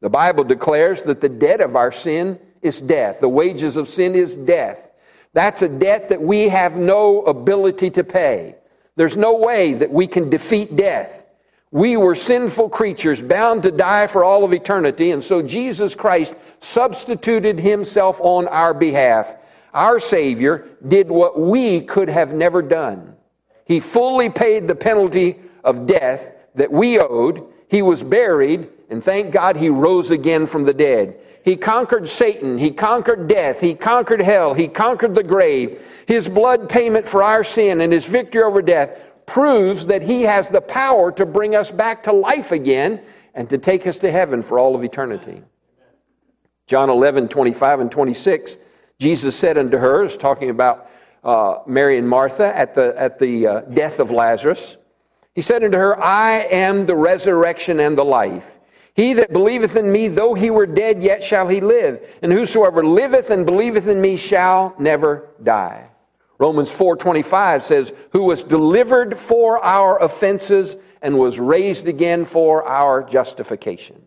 The 0.00 0.08
Bible 0.08 0.44
declares 0.44 1.02
that 1.02 1.20
the 1.20 1.28
debt 1.28 1.60
of 1.60 1.76
our 1.76 1.92
sin 1.92 2.38
is 2.62 2.80
death. 2.80 3.20
The 3.20 3.28
wages 3.28 3.76
of 3.76 3.88
sin 3.88 4.14
is 4.14 4.34
death. 4.34 4.90
That's 5.32 5.62
a 5.62 5.68
debt 5.68 6.08
that 6.08 6.20
we 6.20 6.48
have 6.48 6.76
no 6.76 7.22
ability 7.22 7.90
to 7.90 8.04
pay. 8.04 8.56
There's 8.96 9.16
no 9.16 9.36
way 9.36 9.74
that 9.74 9.90
we 9.90 10.06
can 10.06 10.30
defeat 10.30 10.76
death. 10.76 11.19
We 11.72 11.96
were 11.96 12.16
sinful 12.16 12.70
creatures 12.70 13.22
bound 13.22 13.62
to 13.62 13.70
die 13.70 14.08
for 14.08 14.24
all 14.24 14.44
of 14.44 14.52
eternity, 14.52 15.12
and 15.12 15.22
so 15.22 15.40
Jesus 15.40 15.94
Christ 15.94 16.34
substituted 16.58 17.60
himself 17.60 18.20
on 18.20 18.48
our 18.48 18.74
behalf. 18.74 19.36
Our 19.72 20.00
Savior 20.00 20.68
did 20.88 21.08
what 21.08 21.38
we 21.38 21.82
could 21.82 22.08
have 22.08 22.32
never 22.32 22.60
done. 22.60 23.14
He 23.64 23.78
fully 23.78 24.28
paid 24.30 24.66
the 24.66 24.74
penalty 24.74 25.38
of 25.62 25.86
death 25.86 26.32
that 26.56 26.72
we 26.72 26.98
owed. 26.98 27.46
He 27.68 27.82
was 27.82 28.02
buried, 28.02 28.68
and 28.88 29.02
thank 29.02 29.30
God 29.30 29.56
he 29.56 29.68
rose 29.68 30.10
again 30.10 30.46
from 30.46 30.64
the 30.64 30.74
dead. 30.74 31.20
He 31.44 31.56
conquered 31.56 32.08
Satan. 32.08 32.58
He 32.58 32.72
conquered 32.72 33.28
death. 33.28 33.60
He 33.60 33.74
conquered 33.74 34.20
hell. 34.20 34.54
He 34.54 34.66
conquered 34.66 35.14
the 35.14 35.22
grave. 35.22 35.80
His 36.06 36.28
blood 36.28 36.68
payment 36.68 37.06
for 37.06 37.22
our 37.22 37.44
sin 37.44 37.80
and 37.80 37.92
his 37.92 38.10
victory 38.10 38.42
over 38.42 38.60
death 38.60 39.09
proves 39.30 39.86
that 39.86 40.02
he 40.02 40.22
has 40.22 40.48
the 40.48 40.60
power 40.60 41.12
to 41.12 41.24
bring 41.24 41.54
us 41.54 41.70
back 41.70 42.02
to 42.02 42.12
life 42.12 42.50
again 42.50 43.00
and 43.32 43.48
to 43.48 43.58
take 43.58 43.86
us 43.86 43.96
to 43.96 44.10
heaven 44.10 44.42
for 44.42 44.58
all 44.58 44.74
of 44.74 44.82
eternity. 44.82 45.40
John 46.66 46.90
11, 46.90 47.28
25 47.28 47.78
and 47.78 47.92
26, 47.92 48.56
Jesus 48.98 49.36
said 49.36 49.56
unto 49.56 49.78
her, 49.78 50.02
is 50.02 50.16
talking 50.16 50.50
about 50.50 50.90
uh, 51.22 51.58
Mary 51.64 51.96
and 51.96 52.08
Martha 52.08 52.56
at 52.56 52.74
the, 52.74 52.92
at 52.98 53.20
the 53.20 53.46
uh, 53.46 53.60
death 53.60 54.00
of 54.00 54.10
Lazarus. 54.10 54.76
He 55.36 55.42
said 55.42 55.62
unto 55.62 55.78
her, 55.78 56.02
I 56.02 56.46
am 56.50 56.84
the 56.86 56.96
resurrection 56.96 57.78
and 57.78 57.96
the 57.96 58.04
life. 58.04 58.58
He 58.94 59.12
that 59.12 59.32
believeth 59.32 59.76
in 59.76 59.92
me, 59.92 60.08
though 60.08 60.34
he 60.34 60.50
were 60.50 60.66
dead, 60.66 61.04
yet 61.04 61.22
shall 61.22 61.46
he 61.46 61.60
live. 61.60 62.18
And 62.20 62.32
whosoever 62.32 62.84
liveth 62.84 63.30
and 63.30 63.46
believeth 63.46 63.86
in 63.86 64.00
me 64.00 64.16
shall 64.16 64.74
never 64.76 65.28
die. 65.40 65.89
Romans 66.40 66.72
4:25 66.72 67.62
says, 67.62 67.92
"Who 68.12 68.22
was 68.22 68.42
delivered 68.42 69.16
for 69.16 69.62
our 69.62 70.02
offenses 70.02 70.76
and 71.02 71.18
was 71.18 71.38
raised 71.38 71.86
again 71.86 72.24
for 72.24 72.66
our 72.66 73.02
justification." 73.02 74.02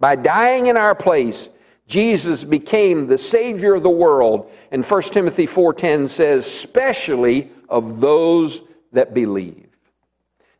By 0.00 0.16
dying 0.16 0.66
in 0.66 0.78
our 0.78 0.94
place, 0.94 1.50
Jesus 1.86 2.44
became 2.44 3.06
the 3.06 3.18
savior 3.18 3.74
of 3.74 3.82
the 3.82 3.90
world, 3.90 4.50
and 4.72 4.84
1 4.84 5.12
Timothy 5.12 5.44
4:10 5.44 6.08
says, 6.08 6.46
"Specially 6.46 7.50
of 7.68 8.00
those 8.00 8.62
that 8.92 9.12
believe." 9.12 9.68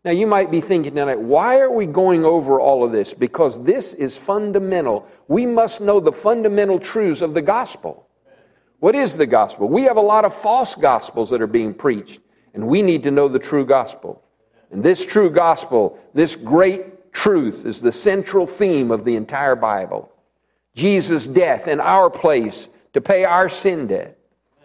Now, 0.05 0.11
you 0.11 0.27
might 0.27 0.51
be 0.51 0.61
thinking 0.61 0.95
tonight, 0.95 1.19
why 1.19 1.61
are 1.61 1.71
we 1.71 1.87
going 1.87 2.27
over 2.27 2.61
all 2.61 2.85
of 2.85 2.93
this? 2.93 3.15
Because 3.15 3.65
this 3.65 3.95
is 3.95 4.19
fundamental. 4.19 5.07
We 5.29 5.47
must 5.47 5.81
know 5.81 5.99
the 5.99 6.13
fundamental 6.13 6.79
truths 6.79 7.23
of 7.23 7.33
the 7.33 7.41
gospel. 7.41 8.05
What 8.85 8.95
is 8.95 9.15
the 9.15 9.25
gospel? 9.25 9.67
We 9.67 9.85
have 9.85 9.97
a 9.97 10.03
lot 10.03 10.27
of 10.27 10.35
false 10.35 10.75
gospels 10.75 11.31
that 11.31 11.41
are 11.41 11.47
being 11.47 11.73
preached, 11.73 12.21
and 12.53 12.69
we 12.69 12.83
need 12.83 13.03
to 13.05 13.11
know 13.11 13.29
the 13.29 13.39
true 13.39 13.65
gospel. 13.65 14.23
And 14.71 14.83
this 14.83 15.07
true 15.07 15.31
gospel, 15.31 15.99
this 16.13 16.37
great 16.37 17.11
truth, 17.11 17.65
is 17.65 17.81
the 17.81 17.91
central 17.91 18.47
theme 18.47 18.91
of 18.91 19.07
the 19.07 19.17
entire 19.17 19.57
Bible. 19.57 20.13
Jesus' 20.75 21.27
death 21.27 21.67
in 21.67 21.81
our 21.81 22.11
place 22.11 22.69
to 22.93 23.01
pay 23.01 23.25
our 23.25 23.49
sin 23.49 23.87
debt. 23.87 24.19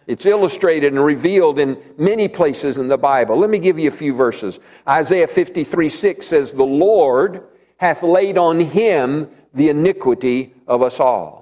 It's 0.06 0.26
illustrated 0.26 0.92
and 0.92 1.06
revealed 1.06 1.58
in 1.58 1.82
many 1.98 2.28
places 2.28 2.78
in 2.78 2.90
the 2.90 2.98
Bible. 2.98 3.38
Let 3.38 3.50
me 3.50 3.58
give 3.58 3.80
you 3.80 3.88
a 3.88 3.92
few 3.92 4.14
verses. 4.14 4.60
Isaiah 4.86 5.28
53 5.28 5.88
6 5.88 6.28
says, 6.28 6.52
The 6.52 6.62
Lord 6.66 7.46
hath 7.78 8.04
laid 8.04 8.38
on 8.38 8.60
him 8.60 9.30
the 9.54 9.70
iniquity 9.70 10.56
of 10.68 10.82
us 10.82 11.00
all. 11.00 11.39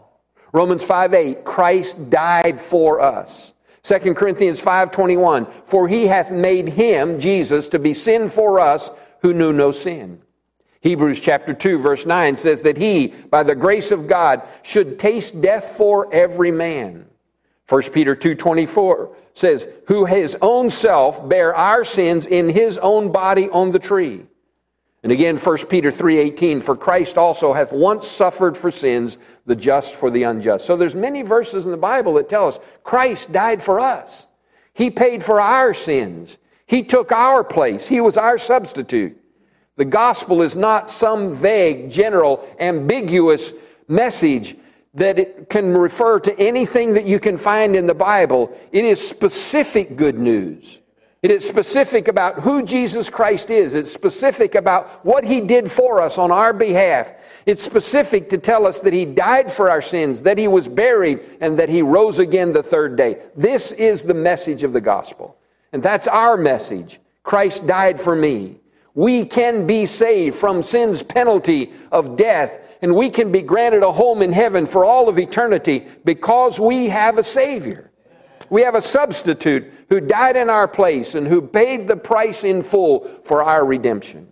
Romans 0.53 0.83
5 0.83 1.13
8, 1.13 1.43
Christ 1.43 2.09
died 2.09 2.59
for 2.59 3.01
us. 3.01 3.53
2 3.87 4.15
Corinthians 4.15 4.61
5:21 4.61 5.47
For 5.63 5.87
he 5.87 6.07
hath 6.07 6.29
made 6.29 6.67
him 6.67 7.19
Jesus 7.19 7.69
to 7.69 7.79
be 7.79 7.93
sin 7.93 8.29
for 8.29 8.59
us 8.59 8.91
who 9.21 9.33
knew 9.33 9.53
no 9.53 9.71
sin. 9.71 10.21
Hebrews 10.81 11.19
chapter 11.19 11.53
2 11.53 11.79
verse 11.79 12.05
9 12.05 12.37
says 12.37 12.61
that 12.61 12.77
he 12.77 13.07
by 13.07 13.43
the 13.43 13.55
grace 13.55 13.91
of 13.91 14.07
God 14.07 14.41
should 14.61 14.99
taste 14.99 15.41
death 15.41 15.77
for 15.77 16.13
every 16.13 16.51
man. 16.51 17.05
1 17.69 17.81
Peter 17.93 18.15
2:24 18.15 19.09
says, 19.33 19.67
"Who 19.87 20.05
his 20.05 20.35
own 20.41 20.69
self 20.69 21.27
bare 21.27 21.55
our 21.55 21.83
sins 21.83 22.27
in 22.27 22.49
his 22.49 22.77
own 22.79 23.11
body 23.11 23.49
on 23.49 23.71
the 23.71 23.79
tree." 23.79 24.25
And 25.03 25.11
again 25.11 25.37
1 25.37 25.69
Peter 25.69 25.91
3:18, 25.91 26.61
"For 26.61 26.75
Christ 26.75 27.17
also 27.17 27.53
hath 27.53 27.71
once 27.71 28.07
suffered 28.07 28.57
for 28.57 28.71
sins, 28.71 29.17
the 29.47 29.55
just 29.55 29.95
for 29.95 30.11
the 30.11 30.21
unjust." 30.23 30.65
So 30.65 30.75
there's 30.75 30.95
many 30.95 31.23
verses 31.23 31.65
in 31.65 31.71
the 31.71 31.77
Bible 31.77 32.13
that 32.13 32.29
tell 32.29 32.47
us 32.47 32.59
Christ 32.83 33.31
died 33.31 33.63
for 33.63 33.79
us. 33.79 34.27
He 34.73 34.91
paid 34.91 35.23
for 35.23 35.41
our 35.41 35.73
sins. 35.73 36.37
He 36.67 36.83
took 36.83 37.11
our 37.11 37.43
place. 37.43 37.87
He 37.87 37.99
was 37.99 38.17
our 38.17 38.37
substitute. 38.37 39.17
The 39.77 39.85
gospel 39.85 40.41
is 40.41 40.55
not 40.55 40.89
some 40.89 41.33
vague, 41.33 41.89
general, 41.89 42.47
ambiguous 42.59 43.53
message 43.87 44.55
that 44.93 45.19
it 45.19 45.49
can 45.49 45.77
refer 45.77 46.19
to 46.19 46.39
anything 46.39 46.93
that 46.93 47.05
you 47.05 47.19
can 47.19 47.37
find 47.37 47.75
in 47.75 47.87
the 47.87 47.93
Bible. 47.93 48.51
It 48.71 48.83
is 48.85 49.07
specific 49.07 49.95
good 49.95 50.17
news. 50.17 50.79
It 51.23 51.31
is 51.31 51.47
specific 51.47 52.07
about 52.07 52.39
who 52.39 52.63
Jesus 52.63 53.09
Christ 53.09 53.49
is. 53.49 53.73
It's 53.73 53.91
specific 53.91 54.53
about 54.55 55.03
what 55.05 55.23
He 55.23 55.41
did 55.41 55.69
for 55.69 55.99
us 55.99 56.17
on 56.17 56.31
our 56.31 56.53
behalf. 56.53 57.11
It's 57.45 57.63
specific 57.63 58.29
to 58.29 58.37
tell 58.37 58.67
us 58.67 58.81
that 58.81 58.93
He 58.93 59.05
died 59.05 59.51
for 59.51 59.69
our 59.69 59.81
sins, 59.81 60.21
that 60.23 60.37
He 60.37 60.47
was 60.47 60.67
buried, 60.67 61.21
and 61.41 61.57
that 61.57 61.69
He 61.69 61.81
rose 61.81 62.19
again 62.19 62.53
the 62.53 62.61
third 62.61 62.95
day. 62.95 63.21
This 63.35 63.71
is 63.71 64.03
the 64.03 64.13
message 64.13 64.63
of 64.63 64.73
the 64.73 64.81
gospel. 64.81 65.37
And 65.73 65.81
that's 65.81 66.07
our 66.07 66.37
message. 66.37 66.99
Christ 67.23 67.65
died 67.65 67.99
for 67.99 68.15
me. 68.15 68.59
We 68.93 69.25
can 69.25 69.67
be 69.67 69.85
saved 69.85 70.35
from 70.35 70.63
sin's 70.63 71.03
penalty 71.03 71.71
of 71.91 72.15
death 72.15 72.59
and 72.81 72.95
we 72.95 73.09
can 73.09 73.31
be 73.31 73.41
granted 73.41 73.83
a 73.83 73.91
home 73.91 74.21
in 74.21 74.31
heaven 74.31 74.65
for 74.65 74.85
all 74.85 75.09
of 75.09 75.19
eternity 75.19 75.85
because 76.05 76.59
we 76.59 76.87
have 76.87 77.17
a 77.17 77.23
Savior. 77.23 77.91
We 78.49 78.61
have 78.61 78.75
a 78.75 78.81
substitute 78.81 79.71
who 79.89 79.99
died 79.99 80.37
in 80.37 80.49
our 80.49 80.67
place 80.67 81.15
and 81.15 81.27
who 81.27 81.41
paid 81.41 81.87
the 81.87 81.97
price 81.97 82.43
in 82.43 82.61
full 82.61 83.05
for 83.23 83.43
our 83.43 83.65
redemption. 83.65 84.27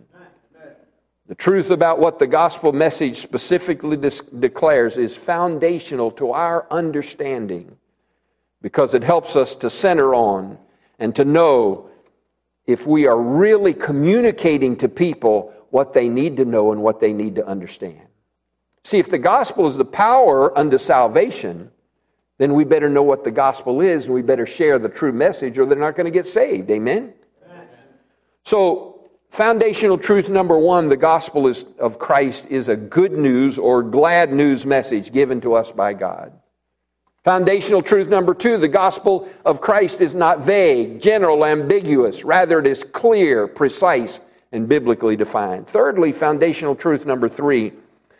The 1.28 1.34
truth 1.34 1.70
about 1.70 1.98
what 1.98 2.20
the 2.20 2.26
gospel 2.26 2.72
message 2.72 3.16
specifically 3.16 3.96
declares 3.96 4.96
is 4.96 5.16
foundational 5.16 6.12
to 6.12 6.30
our 6.30 6.66
understanding 6.70 7.76
because 8.62 8.94
it 8.94 9.02
helps 9.02 9.34
us 9.34 9.56
to 9.56 9.68
center 9.68 10.14
on 10.14 10.56
and 11.00 11.14
to 11.16 11.24
know 11.24 11.90
if 12.66 12.86
we 12.86 13.06
are 13.06 13.20
really 13.20 13.74
communicating 13.74 14.76
to 14.76 14.88
people 14.88 15.52
what 15.70 15.92
they 15.92 16.08
need 16.08 16.36
to 16.36 16.44
know 16.44 16.72
and 16.72 16.80
what 16.80 17.00
they 17.00 17.12
need 17.12 17.34
to 17.34 17.46
understand. 17.46 18.06
See, 18.84 18.98
if 18.98 19.08
the 19.08 19.18
gospel 19.18 19.66
is 19.66 19.76
the 19.76 19.84
power 19.84 20.56
unto 20.56 20.78
salvation, 20.78 21.72
then 22.38 22.52
we 22.52 22.64
better 22.64 22.88
know 22.88 23.02
what 23.02 23.24
the 23.24 23.30
gospel 23.30 23.80
is 23.80 24.06
and 24.06 24.14
we 24.14 24.22
better 24.22 24.46
share 24.46 24.78
the 24.78 24.88
true 24.88 25.12
message 25.12 25.58
or 25.58 25.66
they're 25.66 25.78
not 25.78 25.96
going 25.96 26.04
to 26.04 26.10
get 26.10 26.26
saved. 26.26 26.70
Amen? 26.70 27.14
Amen? 27.50 27.66
So, 28.44 29.08
foundational 29.30 29.96
truth 29.96 30.28
number 30.28 30.58
one 30.58 30.88
the 30.88 30.96
gospel 30.96 31.46
is, 31.46 31.64
of 31.78 31.98
Christ 31.98 32.46
is 32.50 32.68
a 32.68 32.76
good 32.76 33.12
news 33.12 33.58
or 33.58 33.82
glad 33.82 34.32
news 34.32 34.66
message 34.66 35.12
given 35.12 35.40
to 35.42 35.54
us 35.54 35.72
by 35.72 35.94
God. 35.94 36.32
Foundational 37.24 37.82
truth 37.82 38.08
number 38.08 38.34
two 38.34 38.58
the 38.58 38.68
gospel 38.68 39.28
of 39.44 39.60
Christ 39.60 40.00
is 40.00 40.14
not 40.14 40.44
vague, 40.44 41.00
general, 41.00 41.44
ambiguous. 41.44 42.22
Rather, 42.22 42.60
it 42.60 42.66
is 42.66 42.84
clear, 42.84 43.48
precise, 43.48 44.20
and 44.52 44.68
biblically 44.68 45.16
defined. 45.16 45.66
Thirdly, 45.66 46.12
foundational 46.12 46.76
truth 46.76 47.06
number 47.06 47.28
three 47.28 47.72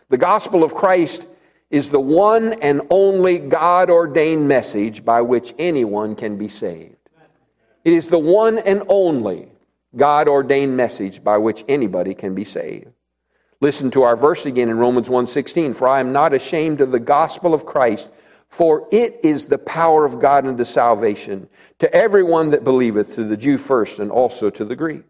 the 0.08 0.16
gospel 0.16 0.64
of 0.64 0.74
Christ 0.74 1.28
is 1.70 1.90
the 1.90 2.00
one 2.00 2.52
and 2.54 2.80
only 2.90 3.38
God 3.38 3.90
ordained 3.90 4.46
message 4.46 5.04
by 5.04 5.20
which 5.22 5.54
anyone 5.58 6.14
can 6.14 6.36
be 6.36 6.48
saved. 6.48 6.96
It 7.84 7.92
is 7.92 8.08
the 8.08 8.18
one 8.18 8.58
and 8.58 8.82
only 8.88 9.50
God 9.96 10.28
ordained 10.28 10.76
message 10.76 11.24
by 11.24 11.38
which 11.38 11.64
anybody 11.68 12.14
can 12.14 12.34
be 12.34 12.44
saved. 12.44 12.88
Listen 13.60 13.90
to 13.92 14.02
our 14.02 14.16
verse 14.16 14.44
again 14.44 14.68
in 14.68 14.78
Romans 14.78 15.08
1:16, 15.08 15.72
"For 15.72 15.88
I 15.88 16.00
am 16.00 16.12
not 16.12 16.34
ashamed 16.34 16.80
of 16.80 16.92
the 16.92 17.00
gospel 17.00 17.54
of 17.54 17.64
Christ, 17.64 18.10
for 18.48 18.86
it 18.90 19.18
is 19.22 19.46
the 19.46 19.58
power 19.58 20.04
of 20.04 20.20
God 20.20 20.46
unto 20.46 20.64
salvation 20.64 21.48
to 21.78 21.92
everyone 21.94 22.50
that 22.50 22.64
believeth, 22.64 23.14
to 23.14 23.24
the 23.24 23.36
Jew 23.36 23.56
first 23.56 23.98
and 23.98 24.10
also 24.10 24.50
to 24.50 24.64
the 24.64 24.76
Greek." 24.76 25.04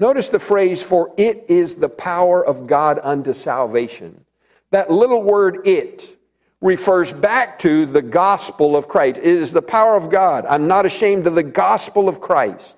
Notice 0.00 0.28
the 0.28 0.38
phrase, 0.38 0.82
"For 0.82 1.12
it 1.16 1.44
is 1.48 1.76
the 1.76 1.88
power 1.88 2.44
of 2.44 2.66
God 2.66 3.00
unto 3.02 3.32
salvation." 3.32 4.24
That 4.70 4.90
little 4.90 5.22
word 5.22 5.66
it 5.66 6.16
refers 6.60 7.12
back 7.12 7.58
to 7.60 7.86
the 7.86 8.02
gospel 8.02 8.76
of 8.76 8.88
Christ. 8.88 9.18
It 9.18 9.24
is 9.24 9.52
the 9.52 9.62
power 9.62 9.96
of 9.96 10.10
God. 10.10 10.44
I'm 10.46 10.66
not 10.66 10.86
ashamed 10.86 11.26
of 11.26 11.34
the 11.34 11.42
gospel 11.42 12.08
of 12.08 12.20
Christ. 12.20 12.76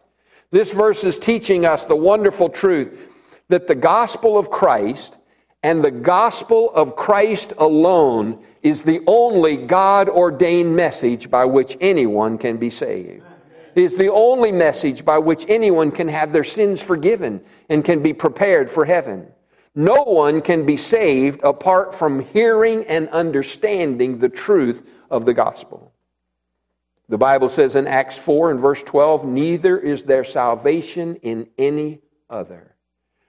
This 0.50 0.74
verse 0.74 1.04
is 1.04 1.18
teaching 1.18 1.64
us 1.64 1.86
the 1.86 1.96
wonderful 1.96 2.48
truth 2.48 3.08
that 3.48 3.66
the 3.66 3.74
gospel 3.74 4.38
of 4.38 4.50
Christ 4.50 5.18
and 5.62 5.82
the 5.82 5.90
gospel 5.90 6.70
of 6.74 6.96
Christ 6.96 7.52
alone 7.58 8.42
is 8.62 8.82
the 8.82 9.02
only 9.06 9.56
God 9.56 10.08
ordained 10.08 10.74
message 10.74 11.30
by 11.30 11.44
which 11.44 11.76
anyone 11.80 12.38
can 12.38 12.56
be 12.56 12.70
saved. 12.70 13.24
It 13.74 13.82
is 13.82 13.96
the 13.96 14.12
only 14.12 14.52
message 14.52 15.04
by 15.04 15.18
which 15.18 15.46
anyone 15.48 15.90
can 15.90 16.08
have 16.08 16.32
their 16.32 16.44
sins 16.44 16.82
forgiven 16.82 17.40
and 17.68 17.84
can 17.84 18.02
be 18.02 18.12
prepared 18.12 18.70
for 18.70 18.84
heaven. 18.84 19.28
No 19.74 20.02
one 20.02 20.40
can 20.40 20.66
be 20.66 20.76
saved 20.76 21.40
apart 21.44 21.94
from 21.94 22.20
hearing 22.20 22.84
and 22.86 23.08
understanding 23.10 24.18
the 24.18 24.28
truth 24.28 24.88
of 25.10 25.24
the 25.24 25.34
gospel. 25.34 25.92
The 27.08 27.18
Bible 27.18 27.48
says 27.48 27.76
in 27.76 27.86
Acts 27.86 28.18
4 28.18 28.52
and 28.52 28.60
verse 28.60 28.82
12, 28.82 29.26
neither 29.26 29.78
is 29.78 30.04
there 30.04 30.24
salvation 30.24 31.16
in 31.16 31.48
any 31.58 32.00
other. 32.28 32.76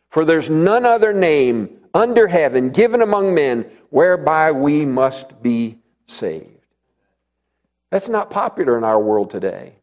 For 0.10 0.26
there's 0.26 0.50
none 0.50 0.86
other 0.86 1.14
name 1.14 1.80
under 1.94 2.28
heaven 2.28 2.70
given 2.70 3.02
among 3.02 3.34
men 3.34 3.66
whereby 3.90 4.52
we 4.52 4.86
must 4.86 5.42
be 5.42 5.80
saved. 6.06 6.48
That's 7.90 8.10
not 8.10 8.30
popular 8.30 8.78
in 8.78 8.84
our 8.84 9.00
world 9.00 9.30
today. 9.30 9.76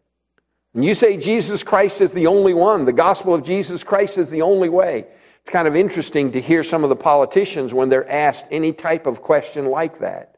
When 0.72 0.84
you 0.84 0.94
say 0.94 1.16
Jesus 1.16 1.62
Christ 1.62 2.00
is 2.00 2.12
the 2.12 2.26
only 2.26 2.54
one, 2.54 2.84
the 2.84 2.92
gospel 2.92 3.34
of 3.34 3.42
Jesus 3.42 3.82
Christ 3.82 4.16
is 4.16 4.30
the 4.30 4.42
only 4.42 4.68
way, 4.68 5.06
it's 5.48 5.52
kind 5.54 5.66
of 5.66 5.76
interesting 5.76 6.30
to 6.32 6.42
hear 6.42 6.62
some 6.62 6.84
of 6.84 6.90
the 6.90 6.96
politicians 6.96 7.72
when 7.72 7.88
they're 7.88 8.06
asked 8.12 8.44
any 8.50 8.70
type 8.70 9.06
of 9.06 9.22
question 9.22 9.64
like 9.64 9.96
that. 9.98 10.36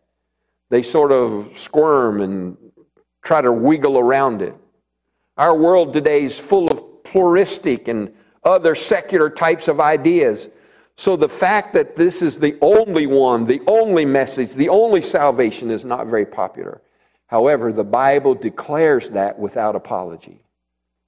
They 0.68 0.82
sort 0.82 1.10
of 1.10 1.50
squirm 1.58 2.20
and 2.20 2.56
try 3.20 3.42
to 3.42 3.50
wiggle 3.50 3.98
around 3.98 4.40
it. 4.40 4.54
Our 5.36 5.56
world 5.56 5.92
today 5.92 6.22
is 6.22 6.38
full 6.38 6.70
of 6.70 7.02
pluralistic 7.02 7.88
and 7.88 8.14
other 8.44 8.76
secular 8.76 9.28
types 9.28 9.66
of 9.66 9.80
ideas. 9.80 10.48
So 10.94 11.16
the 11.16 11.28
fact 11.28 11.72
that 11.72 11.96
this 11.96 12.22
is 12.22 12.38
the 12.38 12.56
only 12.60 13.08
one, 13.08 13.42
the 13.42 13.62
only 13.66 14.04
message, 14.04 14.52
the 14.52 14.68
only 14.68 15.02
salvation 15.02 15.72
is 15.72 15.84
not 15.84 16.06
very 16.06 16.24
popular. 16.24 16.82
However, 17.26 17.72
the 17.72 17.82
Bible 17.82 18.36
declares 18.36 19.10
that 19.10 19.36
without 19.36 19.74
apology. 19.74 20.40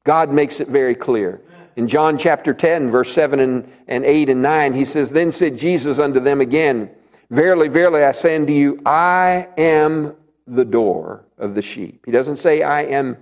God 0.03 0.33
makes 0.33 0.59
it 0.59 0.67
very 0.67 0.97
clear. 0.97 1.41
In 1.77 1.89
John 1.89 2.19
chapter 2.19 2.53
10, 2.53 2.89
verse 2.89 3.13
7 3.13 3.41
and, 3.41 3.73
and 3.89 4.05
8 4.05 4.29
and 4.29 4.43
9, 4.43 4.75
he 4.75 4.85
says, 4.85 5.11
Then 5.11 5.33
said 5.33 5.57
Jesus 5.57 5.99
unto 5.99 6.21
them 6.21 6.41
again, 6.41 6.91
Verily, 7.31 7.69
verily, 7.69 8.05
I 8.05 8.13
say 8.13 8.37
unto 8.37 8.53
you, 8.53 8.83
I 8.85 9.49
am 9.57 10.15
the 10.47 10.67
door 10.67 11.25
of 11.39 11.55
the 11.55 11.63
sheep. 11.63 12.05
He 12.05 12.13
doesn't 12.13 12.37
say, 12.37 12.63
I 12.63 12.83
am 12.83 13.17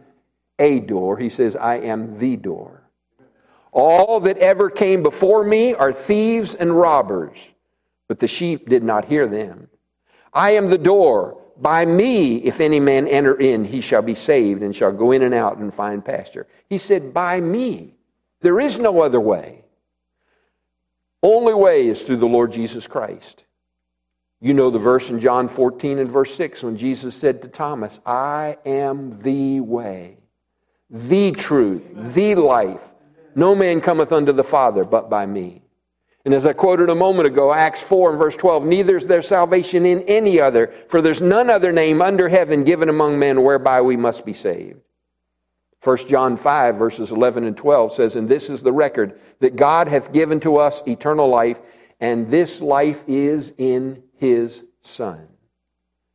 a 0.59 0.81
door. 0.81 1.17
He 1.17 1.29
says, 1.29 1.55
I 1.55 1.77
am 1.77 2.19
the 2.19 2.37
door. 2.37 2.83
All 3.73 4.19
that 4.21 4.39
ever 4.39 4.69
came 4.69 5.05
before 5.05 5.45
me 5.45 5.75
are 5.75 5.93
thieves 5.93 6.55
and 6.55 6.77
robbers, 6.77 7.39
but 8.09 8.19
the 8.19 8.27
sheep 8.27 8.69
did 8.69 8.83
not 8.83 9.05
hear 9.05 9.29
them. 9.29 9.69
I 10.33 10.51
am 10.53 10.69
the 10.69 10.79
door. 10.79 11.41
By 11.57 11.85
me, 11.85 12.39
if 12.39 12.59
any 12.59 12.81
man 12.81 13.07
enter 13.07 13.39
in, 13.39 13.65
he 13.65 13.81
shall 13.81 14.03
be 14.03 14.15
saved 14.15 14.63
and 14.63 14.75
shall 14.75 14.93
go 14.93 15.13
in 15.13 15.23
and 15.23 15.35
out 15.35 15.59
and 15.59 15.73
find 15.73 16.05
pasture. 16.05 16.49
He 16.69 16.79
said, 16.79 17.15
By 17.15 17.41
me. 17.41 17.95
There 18.41 18.61
is 18.61 18.79
no 18.79 19.03
other 19.03 19.21
way. 19.21 19.65
Only 21.23 21.55
way 21.55 21.89
is 21.89 22.03
through 22.03 22.17
the 22.17 22.27
Lord 22.27 22.53
Jesus 22.53 22.87
Christ. 22.87 23.45
You 24.41 24.55
know 24.55 24.71
the 24.71 24.79
verse 24.79 25.11
in 25.11 25.21
John 25.21 25.49
14 25.49 25.99
and 25.99 26.09
verse 26.09 26.35
6 26.35 26.63
when 26.63 26.77
Jesus 26.77 27.15
said 27.15 27.43
to 27.43 27.49
Thomas, 27.49 28.01
I 28.07 28.57
am 28.65 29.11
the 29.23 29.61
way, 29.61 30.17
the 30.89 31.33
truth, 31.33 31.93
the 32.15 32.35
life. 32.35 32.91
No 33.35 33.55
man 33.55 33.83
cometh 33.83 34.13
unto 34.13 34.33
the 34.33 34.43
Father 34.43 34.85
but 34.85 35.11
by 35.11 35.27
me. 35.27 35.63
And 36.25 36.33
as 36.33 36.47
I 36.47 36.55
quoted 36.55 36.91
a 36.91 36.95
moment 36.95 37.27
ago, 37.27 37.53
Acts 37.53 37.83
4 37.83 38.11
and 38.11 38.19
verse 38.19 38.37
12, 38.37 38.65
neither 38.65 38.97
is 38.97 39.07
there 39.07 39.23
salvation 39.23 39.85
in 39.87 40.03
any 40.03 40.41
other, 40.41 40.73
for 40.89 41.01
there's 41.01 41.23
none 41.23 41.49
other 41.49 41.73
name 41.73 42.03
under 42.03 42.29
heaven 42.29 42.65
given 42.65 42.89
among 42.89 43.19
men 43.19 43.43
whereby 43.43 43.81
we 43.81 43.97
must 43.97 44.25
be 44.25 44.35
saved. 44.35 44.81
1 45.83 45.97
John 46.09 46.37
5, 46.37 46.77
verses 46.77 47.11
11 47.11 47.45
and 47.45 47.57
12 47.57 47.93
says, 47.93 48.17
And 48.17 48.29
this 48.29 48.51
is 48.51 48.63
the 48.63 48.73
record 48.73 49.19
that 49.39 49.57
God 49.57 49.89
hath 49.89 50.13
given 50.13 50.39
to 50.41 50.57
us 50.57 50.83
eternal 50.87 51.29
life, 51.29 51.61
and 52.01 52.31
this 52.31 52.61
life 52.61 53.03
is 53.09 53.55
in 53.57 54.03
his 54.17 54.65
Son. 54.83 55.27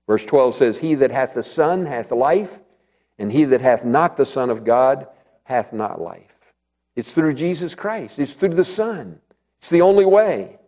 Verse 0.08 0.24
12 0.26 0.56
says, 0.56 0.78
He 0.78 0.94
that 0.96 1.12
hath 1.12 1.34
the 1.34 1.42
Son 1.44 1.86
hath 1.88 2.12
life, 2.12 2.60
and 3.18 3.32
he 3.32 3.46
that 3.46 3.62
hath 3.62 3.84
not 3.84 4.18
the 4.18 4.26
Son 4.26 4.52
of 4.52 4.64
God 4.64 5.08
hath 5.44 5.74
not 5.74 6.00
life. 6.00 6.22
It's 6.96 7.14
through 7.14 7.34
Jesus 7.34 7.74
Christ, 7.74 8.20
it's 8.20 8.36
through 8.36 8.56
the 8.56 8.64
Son. 8.64 9.20
It's 9.58 9.70
the 9.70 9.82
only 9.82 10.06
way. 10.06 10.60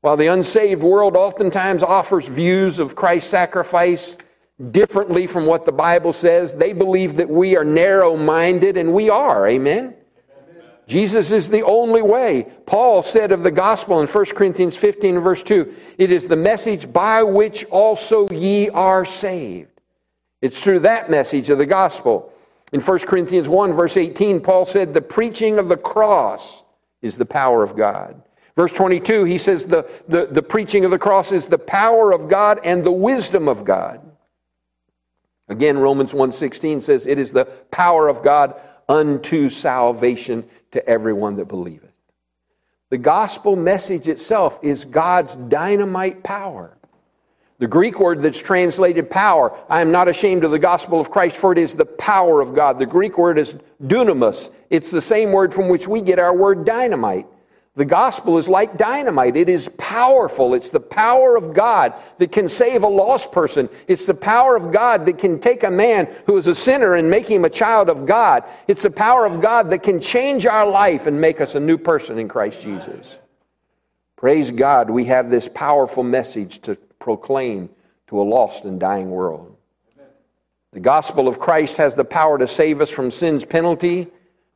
While 0.00 0.16
the 0.16 0.28
unsaved 0.28 0.82
world 0.82 1.14
oftentimes 1.14 1.82
offers 1.82 2.26
views 2.26 2.80
of 2.80 2.96
Christ's 2.96 3.30
sacrifice 3.30 4.16
differently 4.70 5.26
from 5.26 5.46
what 5.46 5.64
the 5.64 5.72
Bible 5.72 6.12
says. 6.12 6.54
They 6.54 6.72
believe 6.72 7.16
that 7.16 7.28
we 7.28 7.56
are 7.56 7.64
narrow 7.64 8.16
minded, 8.16 8.76
and 8.76 8.92
we 8.92 9.08
are. 9.08 9.48
Amen? 9.48 9.94
Jesus 10.86 11.30
is 11.30 11.48
the 11.48 11.62
only 11.62 12.02
way. 12.02 12.48
Paul 12.66 13.00
said 13.02 13.30
of 13.30 13.42
the 13.42 13.50
gospel 13.50 14.00
in 14.00 14.08
1 14.08 14.24
Corinthians 14.34 14.76
15, 14.76 15.20
verse 15.20 15.42
2, 15.44 15.72
it 15.98 16.10
is 16.10 16.26
the 16.26 16.34
message 16.34 16.92
by 16.92 17.22
which 17.22 17.64
also 17.66 18.28
ye 18.30 18.68
are 18.70 19.04
saved. 19.04 19.80
It's 20.42 20.62
through 20.62 20.80
that 20.80 21.08
message 21.08 21.48
of 21.48 21.58
the 21.58 21.66
gospel. 21.66 22.32
In 22.72 22.80
1 22.80 22.98
Corinthians 23.00 23.48
1, 23.48 23.72
verse 23.72 23.96
18, 23.96 24.40
Paul 24.40 24.64
said, 24.64 24.92
The 24.92 25.00
preaching 25.00 25.58
of 25.58 25.68
the 25.68 25.76
cross 25.76 26.64
is 27.02 27.16
the 27.16 27.24
power 27.24 27.62
of 27.62 27.76
God. 27.76 28.20
Verse 28.56 28.72
22, 28.72 29.24
he 29.24 29.38
says, 29.38 29.64
the, 29.64 29.88
the, 30.08 30.26
the 30.26 30.42
preaching 30.42 30.84
of 30.84 30.90
the 30.90 30.98
cross 30.98 31.30
is 31.30 31.46
the 31.46 31.58
power 31.58 32.12
of 32.12 32.28
God 32.28 32.58
and 32.64 32.82
the 32.82 32.92
wisdom 32.92 33.48
of 33.48 33.64
God. 33.64 34.00
Again, 35.50 35.78
Romans 35.78 36.14
1:16 36.14 36.80
says, 36.80 37.06
"It 37.06 37.18
is 37.18 37.32
the 37.32 37.44
power 37.70 38.08
of 38.08 38.22
God 38.22 38.54
unto 38.88 39.48
salvation 39.48 40.44
to 40.70 40.88
everyone 40.88 41.36
that 41.36 41.48
believeth." 41.48 41.90
The 42.90 42.98
gospel 42.98 43.56
message 43.56 44.08
itself 44.08 44.58
is 44.62 44.84
God's 44.84 45.34
dynamite 45.34 46.22
power. 46.22 46.76
The 47.58 47.66
Greek 47.66 48.00
word 48.00 48.22
that's 48.22 48.38
translated 48.38 49.10
power, 49.10 49.52
I 49.68 49.80
am 49.80 49.92
not 49.92 50.08
ashamed 50.08 50.44
of 50.44 50.50
the 50.50 50.58
gospel 50.58 50.98
of 50.98 51.10
Christ, 51.10 51.36
for 51.36 51.52
it 51.52 51.58
is 51.58 51.74
the 51.74 51.84
power 51.84 52.40
of 52.40 52.54
God. 52.54 52.78
The 52.78 52.86
Greek 52.86 53.18
word 53.18 53.38
is 53.38 53.56
dunamis. 53.84 54.50
It's 54.70 54.90
the 54.90 55.02
same 55.02 55.30
word 55.30 55.52
from 55.52 55.68
which 55.68 55.86
we 55.86 56.00
get 56.00 56.18
our 56.18 56.34
word 56.34 56.64
dynamite. 56.64 57.26
The 57.76 57.84
gospel 57.84 58.36
is 58.36 58.48
like 58.48 58.76
dynamite. 58.76 59.36
It 59.36 59.48
is 59.48 59.68
powerful. 59.78 60.54
It's 60.54 60.70
the 60.70 60.80
power 60.80 61.36
of 61.36 61.54
God 61.54 61.94
that 62.18 62.32
can 62.32 62.48
save 62.48 62.82
a 62.82 62.88
lost 62.88 63.30
person. 63.30 63.68
It's 63.86 64.06
the 64.06 64.14
power 64.14 64.56
of 64.56 64.72
God 64.72 65.06
that 65.06 65.18
can 65.18 65.38
take 65.38 65.62
a 65.62 65.70
man 65.70 66.12
who 66.26 66.36
is 66.36 66.48
a 66.48 66.54
sinner 66.54 66.94
and 66.94 67.08
make 67.08 67.28
him 67.28 67.44
a 67.44 67.50
child 67.50 67.88
of 67.88 68.06
God. 68.06 68.44
It's 68.66 68.82
the 68.82 68.90
power 68.90 69.24
of 69.24 69.40
God 69.40 69.70
that 69.70 69.84
can 69.84 70.00
change 70.00 70.46
our 70.46 70.68
life 70.68 71.06
and 71.06 71.20
make 71.20 71.40
us 71.40 71.54
a 71.54 71.60
new 71.60 71.78
person 71.78 72.18
in 72.18 72.26
Christ 72.26 72.62
Jesus. 72.62 73.18
Praise 74.16 74.50
God, 74.50 74.90
we 74.90 75.04
have 75.06 75.30
this 75.30 75.48
powerful 75.48 76.02
message 76.02 76.60
to 76.62 76.74
proclaim 76.98 77.70
to 78.08 78.20
a 78.20 78.24
lost 78.24 78.64
and 78.64 78.80
dying 78.80 79.10
world. 79.10 79.56
The 80.72 80.80
gospel 80.80 81.28
of 81.28 81.38
Christ 81.38 81.76
has 81.78 81.94
the 81.94 82.04
power 82.04 82.36
to 82.36 82.46
save 82.46 82.80
us 82.80 82.90
from 82.90 83.10
sin's 83.10 83.44
penalty, 83.44 84.08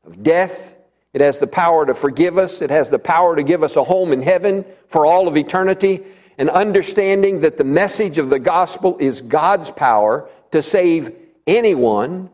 of 0.04 0.22
death, 0.22 0.76
it 1.14 1.20
has 1.20 1.38
the 1.38 1.46
power 1.46 1.86
to 1.86 1.94
forgive 1.94 2.38
us. 2.38 2.60
It 2.60 2.70
has 2.70 2.90
the 2.90 2.98
power 2.98 3.36
to 3.36 3.44
give 3.44 3.62
us 3.62 3.76
a 3.76 3.84
home 3.84 4.12
in 4.12 4.20
heaven 4.20 4.64
for 4.88 5.06
all 5.06 5.28
of 5.28 5.36
eternity. 5.36 6.02
And 6.38 6.50
understanding 6.50 7.40
that 7.42 7.56
the 7.56 7.64
message 7.64 8.18
of 8.18 8.28
the 8.28 8.40
gospel 8.40 8.96
is 8.98 9.22
God's 9.22 9.70
power 9.70 10.28
to 10.50 10.60
save 10.60 11.14
anyone, 11.46 12.30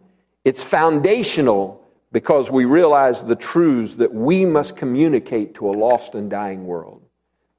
it's 0.47 0.63
foundational 0.63 1.85
because 2.11 2.51
we 2.51 2.65
realize 2.65 3.23
the 3.23 3.37
truths 3.37 3.95
that 3.95 4.13
we 4.13 4.47
must 4.47 4.77
communicate 4.77 5.55
to 5.57 5.69
a 5.69 5.73
lost 5.73 6.15
and 6.15 6.31
dying 6.31 6.65
world. 6.67 7.03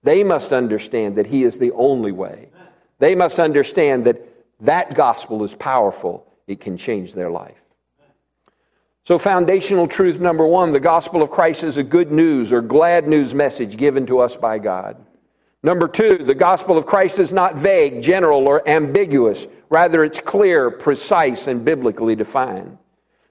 They 0.02 0.24
must 0.24 0.52
understand 0.52 1.16
that 1.18 1.28
He 1.28 1.44
is 1.44 1.60
the 1.60 1.72
only 1.74 2.12
way. 2.12 2.50
They 2.98 3.14
must 3.14 3.40
understand 3.40 4.06
that 4.06 4.28
that 4.62 4.96
gospel 4.96 5.44
is 5.44 5.54
powerful, 5.54 6.26
it 6.48 6.60
can 6.60 6.78
change 6.78 7.14
their 7.14 7.30
life. 7.30 7.61
So, 9.04 9.18
foundational 9.18 9.88
truth 9.88 10.20
number 10.20 10.46
one 10.46 10.72
the 10.72 10.80
gospel 10.80 11.24
of 11.24 11.32
Christ 11.32 11.64
is 11.64 11.78
a 11.78 11.84
good 11.84 12.12
news 12.12 12.54
or 12.54 12.62
glad 12.62 13.08
news 13.08 13.34
message 13.34 13.76
given 13.76 14.06
to 14.06 14.20
us 14.20 14.36
by 14.38 14.60
God. 14.60 14.96
Number 15.64 15.88
two, 15.88 16.18
the 16.18 16.36
gospel 16.36 16.78
of 16.78 16.86
Christ 16.86 17.18
is 17.18 17.34
not 17.34 17.58
vague, 17.58 18.02
general, 18.04 18.48
or 18.48 18.68
ambiguous. 18.68 19.48
Rather, 19.70 20.04
it's 20.04 20.20
clear, 20.20 20.70
precise, 20.70 21.48
and 21.48 21.66
biblically 21.66 22.16
defined. 22.16 22.78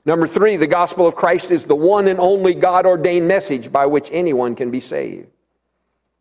Number 0.04 0.26
three, 0.26 0.56
the 0.56 0.66
gospel 0.66 1.06
of 1.06 1.14
Christ 1.14 1.50
is 1.50 1.64
the 1.64 1.76
one 1.76 2.08
and 2.08 2.18
only 2.18 2.54
God 2.54 2.86
ordained 2.86 3.28
message 3.28 3.70
by 3.70 3.86
which 3.86 4.08
anyone 4.12 4.56
can 4.56 4.70
be 4.70 4.80
saved. 4.80 5.28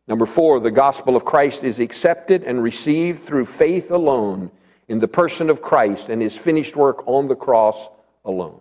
Number 0.07 0.25
four, 0.25 0.59
the 0.59 0.71
gospel 0.71 1.15
of 1.15 1.25
Christ 1.25 1.63
is 1.63 1.79
accepted 1.79 2.43
and 2.43 2.61
received 2.61 3.19
through 3.19 3.45
faith 3.45 3.91
alone 3.91 4.51
in 4.87 4.99
the 4.99 5.07
person 5.07 5.49
of 5.49 5.61
Christ 5.61 6.09
and 6.09 6.21
his 6.21 6.35
finished 6.37 6.75
work 6.75 7.07
on 7.07 7.27
the 7.27 7.35
cross 7.35 7.89
alone. 8.25 8.59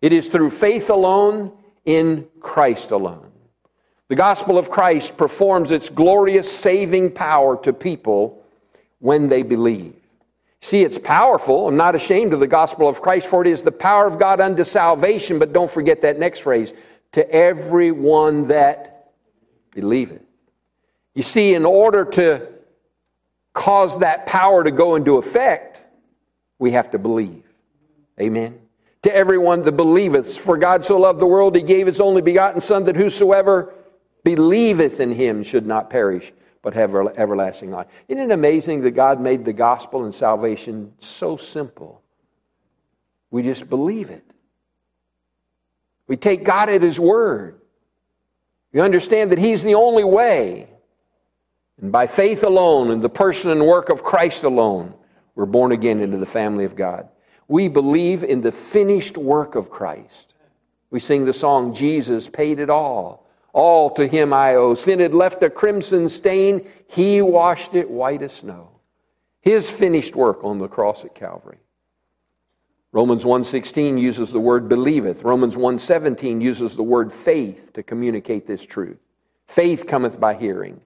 It 0.00 0.12
is 0.12 0.28
through 0.28 0.50
faith 0.50 0.90
alone 0.90 1.52
in 1.84 2.26
Christ 2.40 2.90
alone. 2.90 3.30
The 4.08 4.16
gospel 4.16 4.56
of 4.56 4.70
Christ 4.70 5.16
performs 5.16 5.70
its 5.70 5.90
glorious 5.90 6.50
saving 6.50 7.12
power 7.12 7.60
to 7.62 7.72
people 7.72 8.42
when 9.00 9.28
they 9.28 9.42
believe. 9.42 9.94
See, 10.60 10.82
it's 10.82 10.98
powerful. 10.98 11.68
I'm 11.68 11.76
not 11.76 11.94
ashamed 11.94 12.32
of 12.32 12.40
the 12.40 12.46
gospel 12.46 12.88
of 12.88 13.00
Christ, 13.00 13.26
for 13.26 13.42
it 13.42 13.48
is 13.48 13.62
the 13.62 13.72
power 13.72 14.06
of 14.06 14.18
God 14.18 14.40
unto 14.40 14.64
salvation. 14.64 15.38
But 15.38 15.52
don't 15.52 15.70
forget 15.70 16.02
that 16.02 16.18
next 16.18 16.40
phrase 16.40 16.72
to 17.12 17.30
everyone 17.30 18.48
that 18.48 19.12
believeth. 19.70 20.22
You 21.14 21.22
see, 21.22 21.54
in 21.54 21.64
order 21.64 22.04
to 22.04 22.48
cause 23.52 23.98
that 24.00 24.26
power 24.26 24.64
to 24.64 24.70
go 24.70 24.94
into 24.94 25.16
effect, 25.16 25.80
we 26.58 26.72
have 26.72 26.90
to 26.92 26.98
believe. 26.98 27.44
Amen. 28.20 28.58
To 29.02 29.14
everyone 29.14 29.62
that 29.62 29.72
believeth, 29.72 30.36
for 30.36 30.56
God 30.56 30.84
so 30.84 30.98
loved 30.98 31.20
the 31.20 31.26
world, 31.26 31.54
he 31.54 31.62
gave 31.62 31.86
his 31.86 32.00
only 32.00 32.20
begotten 32.20 32.60
Son, 32.60 32.84
that 32.84 32.96
whosoever 32.96 33.72
believeth 34.24 34.98
in 35.00 35.12
him 35.12 35.42
should 35.42 35.66
not 35.66 35.88
perish, 35.88 36.32
but 36.62 36.74
have 36.74 36.94
everlasting 36.94 37.70
life. 37.70 37.86
Isn't 38.08 38.30
it 38.30 38.34
amazing 38.34 38.82
that 38.82 38.90
God 38.90 39.20
made 39.20 39.44
the 39.44 39.52
gospel 39.52 40.04
and 40.04 40.14
salvation 40.14 40.92
so 40.98 41.36
simple? 41.36 42.02
We 43.30 43.42
just 43.42 43.70
believe 43.70 44.10
it. 44.10 44.24
We 46.08 46.16
take 46.16 46.42
God 46.42 46.68
at 46.68 46.82
his 46.82 46.98
word. 46.98 47.60
We 48.72 48.80
understand 48.80 49.30
that 49.32 49.38
he's 49.38 49.62
the 49.62 49.76
only 49.76 50.04
way. 50.04 50.68
And 51.80 51.92
by 51.92 52.06
faith 52.06 52.42
alone, 52.42 52.90
in 52.90 53.00
the 53.00 53.08
person 53.08 53.50
and 53.50 53.64
work 53.64 53.88
of 53.88 54.02
Christ 54.02 54.44
alone, 54.44 54.94
we're 55.36 55.46
born 55.46 55.70
again 55.70 56.00
into 56.00 56.16
the 56.16 56.26
family 56.26 56.64
of 56.64 56.74
God. 56.74 57.08
We 57.48 57.68
believe 57.68 58.22
in 58.22 58.42
the 58.42 58.52
finished 58.52 59.16
work 59.16 59.54
of 59.54 59.70
Christ. 59.70 60.34
We 60.90 61.00
sing 61.00 61.24
the 61.24 61.32
song, 61.32 61.74
Jesus 61.74 62.28
paid 62.28 62.58
it 62.58 62.70
all. 62.70 63.26
All 63.52 63.90
to 63.90 64.06
him 64.06 64.32
I 64.32 64.54
owe. 64.54 64.74
Sin 64.74 65.00
had 65.00 65.14
left 65.14 65.42
a 65.42 65.50
crimson 65.50 66.08
stain, 66.08 66.68
he 66.86 67.22
washed 67.22 67.74
it 67.74 67.90
white 67.90 68.22
as 68.22 68.34
snow. 68.34 68.68
His 69.40 69.70
finished 69.70 70.14
work 70.14 70.44
on 70.44 70.58
the 70.58 70.68
cross 70.68 71.04
at 71.04 71.14
Calvary. 71.14 71.58
Romans 72.92 73.24
1:16 73.24 73.98
uses 73.98 74.32
the 74.32 74.40
word 74.40 74.68
believeth. 74.68 75.24
Romans 75.24 75.56
1:17 75.56 76.40
uses 76.40 76.76
the 76.76 76.82
word 76.82 77.12
faith 77.12 77.72
to 77.74 77.82
communicate 77.82 78.46
this 78.46 78.64
truth. 78.64 78.98
Faith 79.46 79.86
cometh 79.86 80.18
by 80.18 80.34
hearing. 80.34 80.80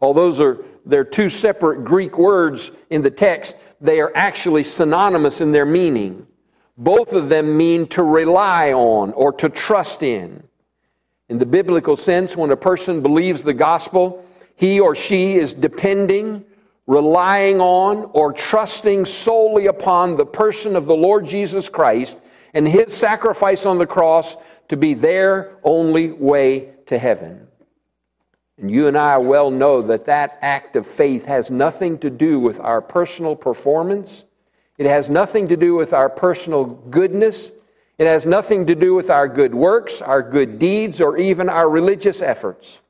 Although 0.00 0.22
those 0.22 0.40
are 0.40 0.58
they're 0.84 1.04
two 1.04 1.28
separate 1.28 1.84
Greek 1.84 2.18
words 2.18 2.72
in 2.90 3.02
the 3.02 3.10
text, 3.10 3.56
they 3.84 4.00
are 4.00 4.10
actually 4.14 4.64
synonymous 4.64 5.42
in 5.42 5.52
their 5.52 5.66
meaning. 5.66 6.26
Both 6.78 7.12
of 7.12 7.28
them 7.28 7.56
mean 7.56 7.86
to 7.88 8.02
rely 8.02 8.72
on 8.72 9.12
or 9.12 9.32
to 9.34 9.50
trust 9.50 10.02
in. 10.02 10.42
In 11.28 11.38
the 11.38 11.46
biblical 11.46 11.94
sense, 11.94 12.36
when 12.36 12.50
a 12.50 12.56
person 12.56 13.02
believes 13.02 13.42
the 13.42 13.52
gospel, 13.54 14.24
he 14.56 14.80
or 14.80 14.94
she 14.94 15.34
is 15.34 15.52
depending, 15.52 16.44
relying 16.86 17.60
on, 17.60 18.10
or 18.14 18.32
trusting 18.32 19.04
solely 19.04 19.66
upon 19.66 20.16
the 20.16 20.26
person 20.26 20.76
of 20.76 20.86
the 20.86 20.96
Lord 20.96 21.26
Jesus 21.26 21.68
Christ 21.68 22.16
and 22.54 22.66
his 22.66 22.96
sacrifice 22.96 23.66
on 23.66 23.78
the 23.78 23.86
cross 23.86 24.36
to 24.68 24.76
be 24.78 24.94
their 24.94 25.58
only 25.62 26.10
way 26.12 26.72
to 26.86 26.98
heaven. 26.98 27.46
And 28.58 28.70
you 28.70 28.86
and 28.86 28.96
I 28.96 29.18
well 29.18 29.50
know 29.50 29.82
that 29.82 30.06
that 30.06 30.38
act 30.40 30.76
of 30.76 30.86
faith 30.86 31.24
has 31.26 31.50
nothing 31.50 31.98
to 31.98 32.10
do 32.10 32.38
with 32.38 32.60
our 32.60 32.80
personal 32.80 33.34
performance. 33.34 34.24
It 34.78 34.86
has 34.86 35.10
nothing 35.10 35.48
to 35.48 35.56
do 35.56 35.74
with 35.74 35.92
our 35.92 36.08
personal 36.08 36.64
goodness. 36.64 37.50
It 37.98 38.06
has 38.06 38.26
nothing 38.26 38.66
to 38.66 38.74
do 38.74 38.94
with 38.94 39.10
our 39.10 39.28
good 39.28 39.54
works, 39.54 40.00
our 40.02 40.22
good 40.22 40.58
deeds, 40.58 41.00
or 41.00 41.16
even 41.16 41.48
our 41.48 41.68
religious 41.68 42.22
efforts. 42.22 42.80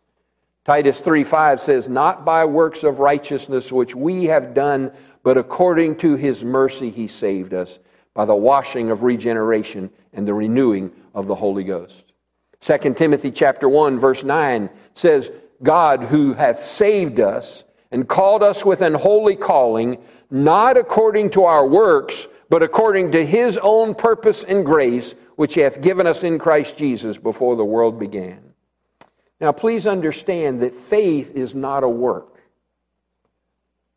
Titus 0.64 1.02
3:5 1.02 1.60
says, 1.60 1.88
Not 1.88 2.24
by 2.24 2.44
works 2.44 2.84
of 2.84 2.98
righteousness 2.98 3.70
which 3.70 3.94
we 3.94 4.24
have 4.24 4.54
done, 4.54 4.92
but 5.22 5.36
according 5.36 5.96
to 5.96 6.16
his 6.16 6.42
mercy 6.42 6.90
he 6.90 7.06
saved 7.06 7.52
us 7.52 7.78
by 8.14 8.24
the 8.24 8.34
washing 8.34 8.90
of 8.90 9.02
regeneration 9.02 9.90
and 10.12 10.26
the 10.26 10.32
renewing 10.32 10.90
of 11.14 11.26
the 11.26 11.34
Holy 11.34 11.64
Ghost. 11.64 12.12
2 12.60 12.94
Timothy 12.94 13.30
chapter 13.30 13.68
1 13.68 13.98
verse 13.98 14.24
9 14.24 14.70
says, 14.94 15.30
God 15.62 16.04
who 16.04 16.34
hath 16.34 16.62
saved 16.62 17.20
us 17.20 17.64
and 17.90 18.08
called 18.08 18.42
us 18.42 18.64
with 18.64 18.80
an 18.80 18.94
holy 18.94 19.36
calling, 19.36 19.98
not 20.30 20.76
according 20.76 21.30
to 21.30 21.44
our 21.44 21.66
works, 21.66 22.26
but 22.48 22.62
according 22.62 23.12
to 23.12 23.24
his 23.24 23.58
own 23.58 23.94
purpose 23.94 24.44
and 24.44 24.66
grace, 24.66 25.14
which 25.36 25.54
he 25.54 25.60
hath 25.60 25.80
given 25.80 26.06
us 26.06 26.24
in 26.24 26.38
Christ 26.38 26.76
Jesus 26.76 27.18
before 27.18 27.56
the 27.56 27.64
world 27.64 27.98
began. 27.98 28.40
Now, 29.40 29.52
please 29.52 29.86
understand 29.86 30.60
that 30.60 30.74
faith 30.74 31.32
is 31.34 31.54
not 31.54 31.82
a 31.82 31.88
work. 31.88 32.40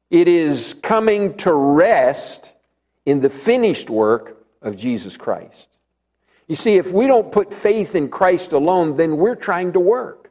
It 0.10 0.28
is 0.28 0.74
coming 0.74 1.36
to 1.38 1.54
rest 1.54 2.54
in 3.06 3.20
the 3.20 3.30
finished 3.30 3.90
work 3.90 4.38
of 4.62 4.78
Jesus 4.78 5.18
Christ. 5.18 5.68
You 6.48 6.56
see, 6.56 6.78
if 6.78 6.94
we 6.94 7.08
don't 7.08 7.32
put 7.32 7.54
faith 7.54 7.94
in 7.96 8.10
Christ 8.10 8.54
alone, 8.54 8.96
then 8.96 9.18
we're 9.18 9.36
trying 9.36 9.74
to 9.74 9.80
work. 9.80 10.27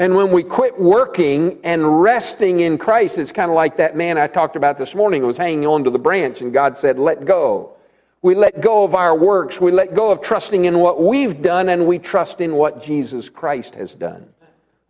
And 0.00 0.16
when 0.16 0.30
we 0.30 0.42
quit 0.42 0.80
working 0.80 1.60
and 1.62 2.00
resting 2.00 2.60
in 2.60 2.78
Christ, 2.78 3.18
it's 3.18 3.32
kind 3.32 3.50
of 3.50 3.54
like 3.54 3.76
that 3.76 3.96
man 3.96 4.16
I 4.16 4.28
talked 4.28 4.56
about 4.56 4.78
this 4.78 4.94
morning 4.94 5.20
who 5.20 5.26
was 5.26 5.36
hanging 5.36 5.66
onto 5.66 5.90
the 5.90 5.98
branch, 5.98 6.40
and 6.40 6.54
God 6.54 6.78
said, 6.78 6.98
Let 6.98 7.26
go. 7.26 7.76
We 8.22 8.34
let 8.34 8.62
go 8.62 8.82
of 8.82 8.94
our 8.94 9.14
works. 9.14 9.60
We 9.60 9.70
let 9.70 9.92
go 9.92 10.10
of 10.10 10.22
trusting 10.22 10.64
in 10.64 10.78
what 10.78 11.02
we've 11.02 11.42
done, 11.42 11.68
and 11.68 11.86
we 11.86 11.98
trust 11.98 12.40
in 12.40 12.54
what 12.54 12.82
Jesus 12.82 13.28
Christ 13.28 13.74
has 13.74 13.94
done 13.94 14.26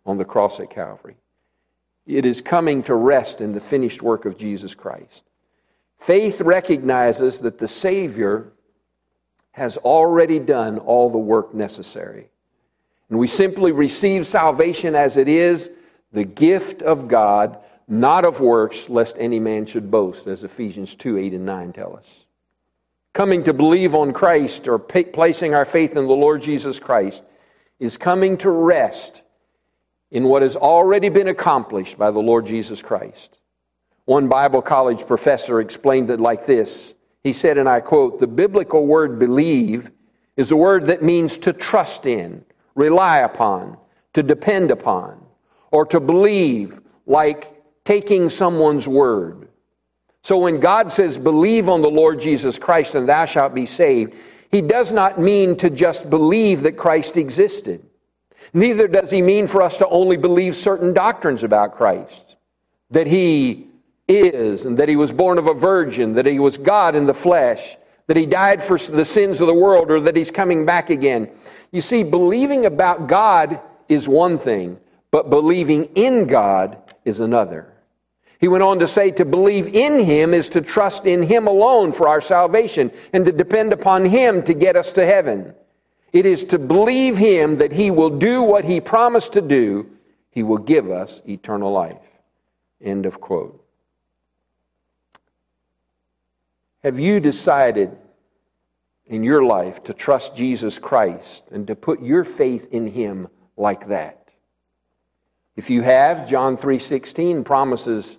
on 0.05 0.17
the 0.17 0.23
cross 0.23 0.61
at 0.61 0.69
Calvary. 0.69 1.17
It 2.07 2.25
is 2.25 2.39
coming 2.39 2.81
to 2.83 2.95
rest 2.95 3.41
in 3.41 3.51
the 3.51 3.59
finished 3.59 4.01
work 4.01 4.23
of 4.23 4.37
Jesus 4.37 4.73
Christ. 4.73 5.25
Faith 5.97 6.39
recognizes 6.39 7.41
that 7.41 7.57
the 7.57 7.67
Savior 7.67 8.53
has 9.51 9.75
already 9.75 10.39
done 10.39 10.77
all 10.77 11.09
the 11.09 11.17
work 11.17 11.53
necessary. 11.53 12.30
And 13.11 13.19
we 13.19 13.27
simply 13.27 13.73
receive 13.73 14.25
salvation 14.25 14.95
as 14.95 15.17
it 15.17 15.27
is, 15.27 15.69
the 16.13 16.23
gift 16.23 16.81
of 16.81 17.09
God, 17.09 17.59
not 17.85 18.23
of 18.23 18.39
works, 18.39 18.87
lest 18.87 19.17
any 19.19 19.37
man 19.37 19.65
should 19.65 19.91
boast, 19.91 20.27
as 20.27 20.45
Ephesians 20.45 20.95
2 20.95 21.17
8 21.17 21.33
and 21.33 21.45
9 21.45 21.73
tell 21.73 21.97
us. 21.97 22.25
Coming 23.11 23.43
to 23.43 23.53
believe 23.53 23.95
on 23.95 24.13
Christ 24.13 24.69
or 24.69 24.79
placing 24.79 25.53
our 25.53 25.65
faith 25.65 25.97
in 25.97 26.07
the 26.07 26.13
Lord 26.13 26.41
Jesus 26.41 26.79
Christ 26.79 27.21
is 27.79 27.97
coming 27.97 28.37
to 28.37 28.49
rest 28.49 29.23
in 30.09 30.23
what 30.23 30.41
has 30.41 30.55
already 30.55 31.09
been 31.09 31.27
accomplished 31.27 31.97
by 31.97 32.11
the 32.11 32.19
Lord 32.19 32.45
Jesus 32.45 32.81
Christ. 32.81 33.39
One 34.05 34.29
Bible 34.29 34.61
college 34.61 35.05
professor 35.05 35.59
explained 35.59 36.09
it 36.11 36.21
like 36.21 36.45
this. 36.45 36.93
He 37.25 37.33
said, 37.33 37.57
and 37.57 37.67
I 37.67 37.81
quote, 37.81 38.21
the 38.21 38.27
biblical 38.27 38.87
word 38.87 39.19
believe 39.19 39.91
is 40.37 40.51
a 40.51 40.55
word 40.55 40.85
that 40.85 41.03
means 41.03 41.35
to 41.37 41.51
trust 41.51 42.05
in 42.05 42.45
rely 42.75 43.19
upon, 43.19 43.77
to 44.13 44.23
depend 44.23 44.71
upon, 44.71 45.23
or 45.71 45.85
to 45.85 45.99
believe, 45.99 46.81
like 47.05 47.53
taking 47.83 48.29
someone's 48.29 48.87
word. 48.87 49.47
So 50.23 50.37
when 50.37 50.59
God 50.59 50.91
says, 50.91 51.17
believe 51.17 51.67
on 51.67 51.81
the 51.81 51.89
Lord 51.89 52.19
Jesus 52.19 52.59
Christ 52.59 52.95
and 52.95 53.09
thou 53.09 53.25
shalt 53.25 53.53
be 53.53 53.65
saved, 53.65 54.13
he 54.51 54.61
does 54.61 54.91
not 54.91 55.19
mean 55.19 55.55
to 55.57 55.69
just 55.69 56.09
believe 56.09 56.61
that 56.61 56.73
Christ 56.73 57.17
existed. 57.17 57.83
Neither 58.53 58.87
does 58.87 59.09
he 59.09 59.21
mean 59.21 59.47
for 59.47 59.61
us 59.61 59.77
to 59.77 59.87
only 59.87 60.17
believe 60.17 60.55
certain 60.55 60.93
doctrines 60.93 61.43
about 61.43 61.73
Christ. 61.73 62.35
That 62.91 63.07
he 63.07 63.67
is, 64.07 64.65
and 64.65 64.77
that 64.77 64.89
he 64.89 64.97
was 64.97 65.13
born 65.13 65.37
of 65.37 65.47
a 65.47 65.53
virgin, 65.53 66.13
that 66.13 66.25
he 66.25 66.37
was 66.37 66.57
God 66.57 66.95
in 66.95 67.05
the 67.05 67.13
flesh, 67.13 67.77
that 68.07 68.17
he 68.17 68.25
died 68.25 68.61
for 68.61 68.77
the 68.77 69.05
sins 69.05 69.41
of 69.41 69.47
the 69.47 69.53
world, 69.53 69.91
or 69.91 69.99
that 70.01 70.15
he's 70.15 70.31
coming 70.31 70.65
back 70.65 70.89
again. 70.89 71.29
You 71.71 71.81
see, 71.81 72.03
believing 72.03 72.65
about 72.65 73.07
God 73.07 73.59
is 73.87 74.07
one 74.07 74.37
thing, 74.37 74.79
but 75.11 75.29
believing 75.29 75.85
in 75.95 76.27
God 76.27 76.77
is 77.05 77.19
another. 77.19 77.67
He 78.39 78.47
went 78.47 78.63
on 78.63 78.79
to 78.79 78.87
say 78.87 79.11
to 79.11 79.25
believe 79.25 79.67
in 79.67 80.03
Him 80.03 80.33
is 80.33 80.49
to 80.49 80.61
trust 80.61 81.05
in 81.05 81.21
Him 81.21 81.47
alone 81.47 81.91
for 81.91 82.07
our 82.07 82.21
salvation 82.21 82.91
and 83.13 83.25
to 83.25 83.31
depend 83.31 83.71
upon 83.71 84.05
Him 84.05 84.41
to 84.43 84.53
get 84.53 84.75
us 84.75 84.93
to 84.93 85.05
heaven. 85.05 85.53
It 86.11 86.25
is 86.25 86.43
to 86.45 86.57
believe 86.57 87.17
Him 87.17 87.57
that 87.57 87.71
He 87.71 87.91
will 87.91 88.09
do 88.09 88.41
what 88.41 88.65
He 88.65 88.81
promised 88.81 89.33
to 89.33 89.41
do 89.41 89.87
he 90.31 90.43
will 90.43 90.57
give 90.57 90.89
us 90.89 91.21
eternal 91.27 91.71
life. 91.71 91.97
End 92.81 93.05
of 93.05 93.19
quote. 93.19 93.60
Have 96.83 96.99
you 96.99 97.19
decided 97.19 97.95
in 99.05 99.23
your 99.23 99.43
life 99.43 99.83
to 99.83 99.93
trust 99.93 100.35
Jesus 100.35 100.79
Christ 100.79 101.45
and 101.51 101.67
to 101.67 101.75
put 101.75 102.01
your 102.01 102.23
faith 102.23 102.69
in 102.71 102.87
him 102.87 103.27
like 103.55 103.87
that? 103.87 104.29
If 105.55 105.69
you 105.69 105.81
have, 105.81 106.27
John 106.27 106.57
3:16 106.57 107.43
promises 107.43 108.17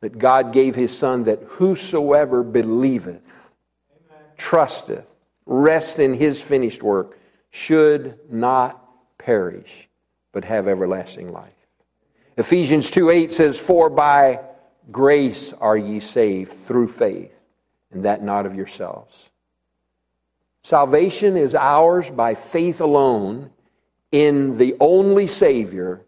that 0.00 0.18
God 0.18 0.52
gave 0.52 0.74
his 0.74 0.96
son 0.96 1.24
that 1.24 1.42
whosoever 1.42 2.42
believeth, 2.42 3.52
Amen. 3.94 4.24
trusteth, 4.36 5.16
rests 5.46 5.98
in 5.98 6.14
his 6.14 6.42
finished 6.42 6.82
work 6.82 7.18
should 7.50 8.18
not 8.30 9.16
perish 9.18 9.88
but 10.32 10.44
have 10.44 10.68
everlasting 10.68 11.32
life. 11.32 11.52
Ephesians 12.36 12.90
2 12.90 13.10
8 13.10 13.32
says, 13.32 13.58
For 13.58 13.90
by 13.90 14.40
grace 14.90 15.52
are 15.54 15.76
ye 15.76 16.00
saved 16.00 16.52
through 16.52 16.88
faith, 16.88 17.39
and 17.92 18.04
that 18.04 18.22
not 18.22 18.46
of 18.46 18.54
yourselves. 18.54 19.30
Salvation 20.62 21.36
is 21.36 21.54
ours 21.54 22.10
by 22.10 22.34
faith 22.34 22.80
alone 22.80 23.50
in 24.12 24.58
the 24.58 24.76
only 24.80 25.26
Savior, 25.26 26.02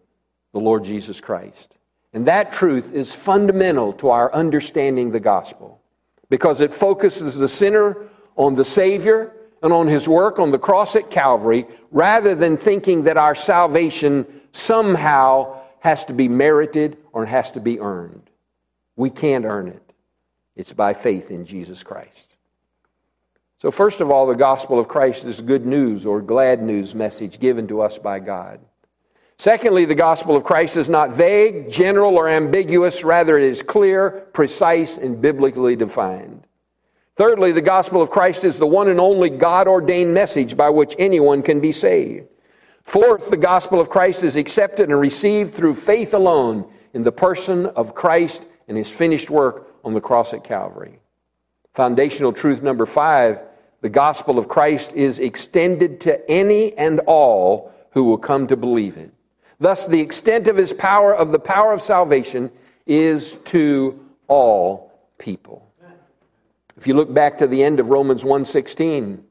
the 0.53 0.61
Lord 0.61 0.85
Jesus 0.85 1.21
Christ. 1.21 1.79
And 2.12 2.27
that 2.27 2.53
truth 2.53 2.92
is 2.92 3.14
fundamental 3.14 3.92
to 3.95 4.11
our 4.11 4.33
understanding 4.35 5.11
the 5.11 5.21
gospel 5.21 5.81
because 6.29 6.61
it 6.61 6.75
focuses 6.75 7.38
the 7.38 7.49
sinner 7.49 7.97
on 8.37 8.55
the 8.55 8.64
Savior 8.64 9.33
and 9.62 9.73
on 9.73 9.87
his 9.87 10.09
work 10.09 10.38
on 10.38 10.51
the 10.51 10.59
cross 10.59 10.97
at 10.97 11.11
Calvary 11.11 11.66
rather 11.90 12.35
than 12.35 12.57
thinking 12.57 13.05
that 13.05 13.16
our 13.16 13.35
salvation 13.35 14.27
somehow 14.51 15.61
has 15.81 16.05
to 16.05 16.12
be 16.12 16.29
merited 16.29 16.99
or 17.12 17.25
has 17.25 17.51
to 17.53 17.61
be 17.61 17.81
earned. 17.81 18.29
We 18.97 19.11
can't 19.11 19.45
earn 19.45 19.68
it. 19.68 19.91
It's 20.57 20.73
by 20.73 20.93
faith 20.93 21.31
in 21.31 21.45
Jesus 21.45 21.83
Christ. 21.83 22.37
So, 23.59 23.71
first 23.71 24.01
of 24.01 24.11
all, 24.11 24.27
the 24.27 24.35
gospel 24.35 24.79
of 24.79 24.88
Christ 24.88 25.25
is 25.25 25.41
good 25.41 25.65
news 25.65 26.05
or 26.05 26.21
glad 26.21 26.62
news 26.62 26.95
message 26.95 27.38
given 27.38 27.69
to 27.69 27.81
us 27.81 27.97
by 27.97 28.19
God. 28.19 28.61
Secondly, 29.38 29.85
the 29.85 29.95
gospel 29.95 30.37
of 30.37 30.45
Christ 30.45 30.77
is 30.77 30.88
not 30.88 31.12
vague, 31.12 31.71
general, 31.71 32.17
or 32.17 32.29
ambiguous. 32.29 33.03
Rather, 33.05 33.38
it 33.38 33.45
is 33.45 33.62
clear, 33.62 34.29
precise, 34.33 34.99
and 34.99 35.21
biblically 35.23 35.77
defined. 35.77 36.47
Thirdly, 37.15 37.53
the 37.53 37.61
gospel 37.61 38.03
of 38.03 38.11
Christ 38.11 38.45
is 38.45 38.59
the 38.59 38.67
one 38.67 38.88
and 38.88 38.99
only 39.01 39.31
God 39.31 39.69
ordained 39.69 40.12
message 40.15 40.57
by 40.57 40.71
which 40.71 40.97
anyone 40.99 41.43
can 41.43 41.61
be 41.61 41.73
saved. 41.73 42.29
Fourth, 42.83 43.31
the 43.31 43.37
gospel 43.37 43.81
of 43.81 43.91
Christ 43.91 44.25
is 44.25 44.37
accepted 44.37 44.91
and 44.91 44.99
received 44.99 45.55
through 45.55 45.75
faith 45.75 46.15
alone 46.15 46.69
in 46.95 47.05
the 47.05 47.12
person 47.12 47.67
of 47.67 47.95
Christ 47.95 48.49
and 48.67 48.77
his 48.77 48.91
finished 48.91 49.31
work 49.31 49.71
on 49.85 49.95
the 49.95 50.01
cross 50.01 50.33
at 50.33 50.45
Calvary. 50.45 50.99
Foundational 51.75 52.33
truth 52.33 52.62
number 52.62 52.87
five 52.87 53.40
the 53.83 53.88
gospel 53.88 54.38
of 54.38 54.47
Christ 54.47 54.92
is 54.92 55.18
extended 55.18 56.01
to 56.03 56.31
any 56.31 56.73
and 56.79 57.01
all 57.01 57.73
who 57.90 58.05
will 58.05 58.18
come 58.18 58.47
to 58.47 58.57
believe 58.57 58.97
it. 58.97 59.11
Thus, 59.59 59.87
the 59.87 60.01
extent 60.01 60.47
of 60.47 60.57
his 60.57 60.73
power, 60.73 61.14
of 61.14 61.33
the 61.33 61.38
power 61.40 61.73
of 61.73 61.83
salvation, 61.83 62.51
is 62.87 63.33
to 63.47 63.99
all 64.29 64.92
people. 65.18 65.68
If 66.77 66.87
you 66.87 66.95
look 66.95 67.12
back 67.12 67.38
to 67.38 67.47
the 67.47 67.62
end 67.62 67.81
of 67.81 67.90
Romans 67.90 68.25
1:16, 68.25 69.23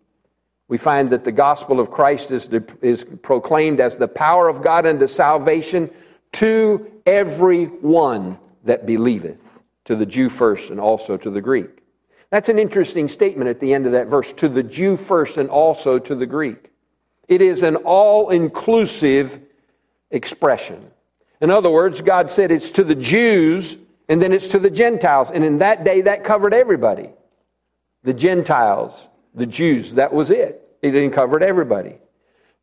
we 0.68 0.78
find 0.78 1.10
that 1.10 1.26
the 1.26 1.32
gospel 1.34 1.82
of 1.82 1.92
Christ 1.92 2.32
is, 2.32 2.50
is 2.82 3.04
proclaimed 3.04 3.82
as 3.82 3.98
the 3.98 4.08
power 4.08 4.48
of 4.48 4.62
God 4.62 4.86
unto 4.86 5.08
salvation 5.08 5.90
to 6.34 6.90
every 7.06 7.66
one 7.66 8.38
that 8.64 8.86
believeth, 8.86 9.51
to 9.86 9.96
the 9.96 10.06
Jew 10.06 10.30
first 10.30 10.70
and 10.70 10.80
also 10.80 11.18
to 11.18 11.30
the 11.30 11.42
Greek. 11.42 11.82
That's 12.30 12.50
an 12.50 12.60
interesting 12.60 13.08
statement 13.08 13.50
at 13.50 13.60
the 13.60 13.74
end 13.74 13.86
of 13.86 13.92
that 13.92 14.08
verse 14.08 14.32
to 14.34 14.48
the 14.48 14.64
Jew 14.64 14.96
first 14.96 15.38
and 15.38 15.50
also 15.50 16.00
to 16.00 16.16
the 16.16 16.26
Greek. 16.26 16.72
It 17.28 17.42
is 17.42 17.64
an 17.64 17.76
all 17.78 18.30
inclusive 18.30 19.40
expression. 20.12 20.92
In 21.42 21.50
other 21.50 21.70
words, 21.70 22.02
God 22.02 22.30
said 22.30 22.52
it's 22.52 22.72
to 22.72 22.84
the 22.84 22.96
Jews 22.96 23.78
and 24.08 24.22
then 24.22 24.34
it's 24.34 24.50
to 24.50 24.60
the 24.60 24.70
Gentiles. 24.70 25.32
And 25.32 25.44
in 25.44 25.60
that 25.60 25.84
day, 25.84 26.02
that 26.02 26.24
covered 26.24 26.54
everybody 26.54 27.10
the 28.04 28.14
Gentiles, 28.14 29.08
the 29.36 29.46
Jews. 29.46 29.94
That 29.94 30.12
was 30.12 30.32
it. 30.32 30.62
It 30.82 31.14
covered 31.14 31.44
everybody. 31.44 31.98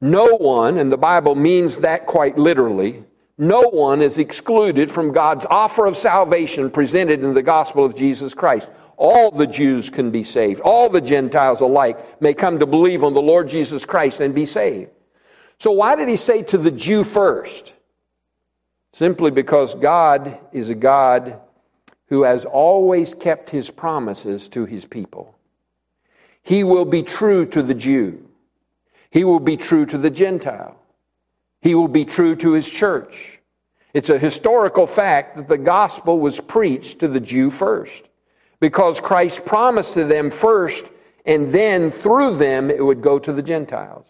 No 0.01 0.37
one, 0.37 0.79
and 0.79 0.91
the 0.93 0.99
Bible 0.99 1.35
means 1.35 1.79
that 1.79 2.07
quite 2.07 2.37
literally, 2.37 3.05
no 3.39 3.63
one 3.63 4.03
is 4.03 4.19
excluded 4.19 4.91
from 4.91 5.13
God's 5.13 5.47
offer 5.49 5.87
of 5.87 5.97
salvation 5.97 6.71
presented 6.71 7.23
in 7.23 7.35
the 7.35 7.43
gospel 7.43 7.85
of 7.85 7.97
Jesus 7.97 8.35
Christ. 8.35 8.69
All 8.97 9.31
the 9.31 9.47
Jews 9.47 9.89
can 9.89 10.11
be 10.11 10.25
saved. 10.25 10.61
All 10.61 10.89
the 10.89 11.01
Gentiles 11.01 11.61
alike 11.61 12.21
may 12.21 12.35
come 12.35 12.59
to 12.59 12.67
believe 12.67 13.05
on 13.05 13.15
the 13.15 13.23
Lord 13.23 13.49
Jesus 13.49 13.85
Christ 13.85 14.21
and 14.21 14.35
be 14.35 14.45
saved. 14.45 14.91
So, 15.61 15.71
why 15.71 15.95
did 15.95 16.09
he 16.09 16.17
say 16.17 16.43
to 16.45 16.59
the 16.59 16.73
Jew 16.73 17.05
first? 17.05 17.75
Simply 18.93 19.31
because 19.31 19.77
God 19.77 20.39
is 20.53 20.71
a 20.71 20.75
God 20.75 21.41
who 22.07 22.23
has 22.23 22.45
always 22.45 23.15
kept 23.15 23.51
his 23.51 23.71
promises 23.71 24.49
to 24.49 24.65
his 24.65 24.85
people. 24.85 25.37
He 26.43 26.65
will 26.65 26.85
be 26.85 27.03
true 27.03 27.47
to 27.47 27.63
the 27.63 27.75
Jew, 27.75 28.27
he 29.11 29.23
will 29.23 29.41
be 29.41 29.57
true 29.57 29.87
to 29.87 29.99
the 29.99 30.11
Gentile, 30.11 30.78
he 31.69 31.75
will 31.75 31.87
be 31.87 32.07
true 32.07 32.35
to 32.35 32.53
his 32.53 32.67
church. 32.67 33.41
It's 33.93 34.09
a 34.09 34.19
historical 34.19 34.87
fact 34.87 35.37
that 35.37 35.49
the 35.49 35.59
gospel 35.59 36.19
was 36.19 36.41
preached 36.41 37.01
to 37.01 37.09
the 37.09 37.21
Jew 37.21 37.51
first 37.51 38.09
because 38.59 39.01
Christ 39.01 39.45
promised 39.45 39.93
to 39.93 40.05
them 40.05 40.31
first, 40.31 40.87
and 41.27 41.53
then 41.53 41.91
through 41.91 42.37
them 42.37 42.71
it 42.71 42.83
would 42.83 43.03
go 43.03 43.19
to 43.19 43.35
the 43.35 43.43
Gentiles. 43.43 44.07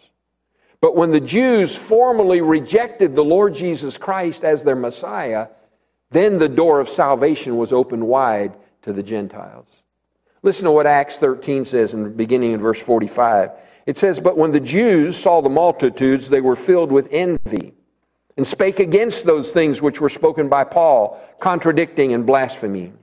But 0.80 0.94
when 0.94 1.10
the 1.10 1.18
Jews 1.18 1.76
formally 1.76 2.42
rejected 2.42 3.16
the 3.16 3.24
Lord 3.24 3.54
Jesus 3.54 3.98
Christ 3.98 4.44
as 4.44 4.62
their 4.62 4.76
Messiah, 4.76 5.48
then 6.12 6.38
the 6.38 6.48
door 6.48 6.78
of 6.78 6.88
salvation 6.88 7.56
was 7.56 7.72
opened 7.72 8.06
wide 8.06 8.56
to 8.82 8.92
the 8.92 9.02
Gentiles. 9.02 9.82
Listen 10.44 10.66
to 10.66 10.70
what 10.70 10.86
Acts 10.86 11.18
13 11.18 11.64
says 11.64 11.92
in 11.92 12.12
beginning 12.12 12.52
in 12.52 12.60
verse 12.60 12.80
45. 12.80 13.50
It 13.88 13.96
says, 13.96 14.20
But 14.20 14.36
when 14.36 14.52
the 14.52 14.60
Jews 14.60 15.16
saw 15.16 15.40
the 15.40 15.48
multitudes, 15.48 16.28
they 16.28 16.42
were 16.42 16.56
filled 16.56 16.92
with 16.92 17.08
envy 17.10 17.72
and 18.36 18.46
spake 18.46 18.80
against 18.80 19.24
those 19.24 19.50
things 19.50 19.80
which 19.80 19.98
were 19.98 20.10
spoken 20.10 20.46
by 20.46 20.64
Paul, 20.64 21.18
contradicting 21.40 22.12
and 22.12 22.26
blaspheming. 22.26 22.98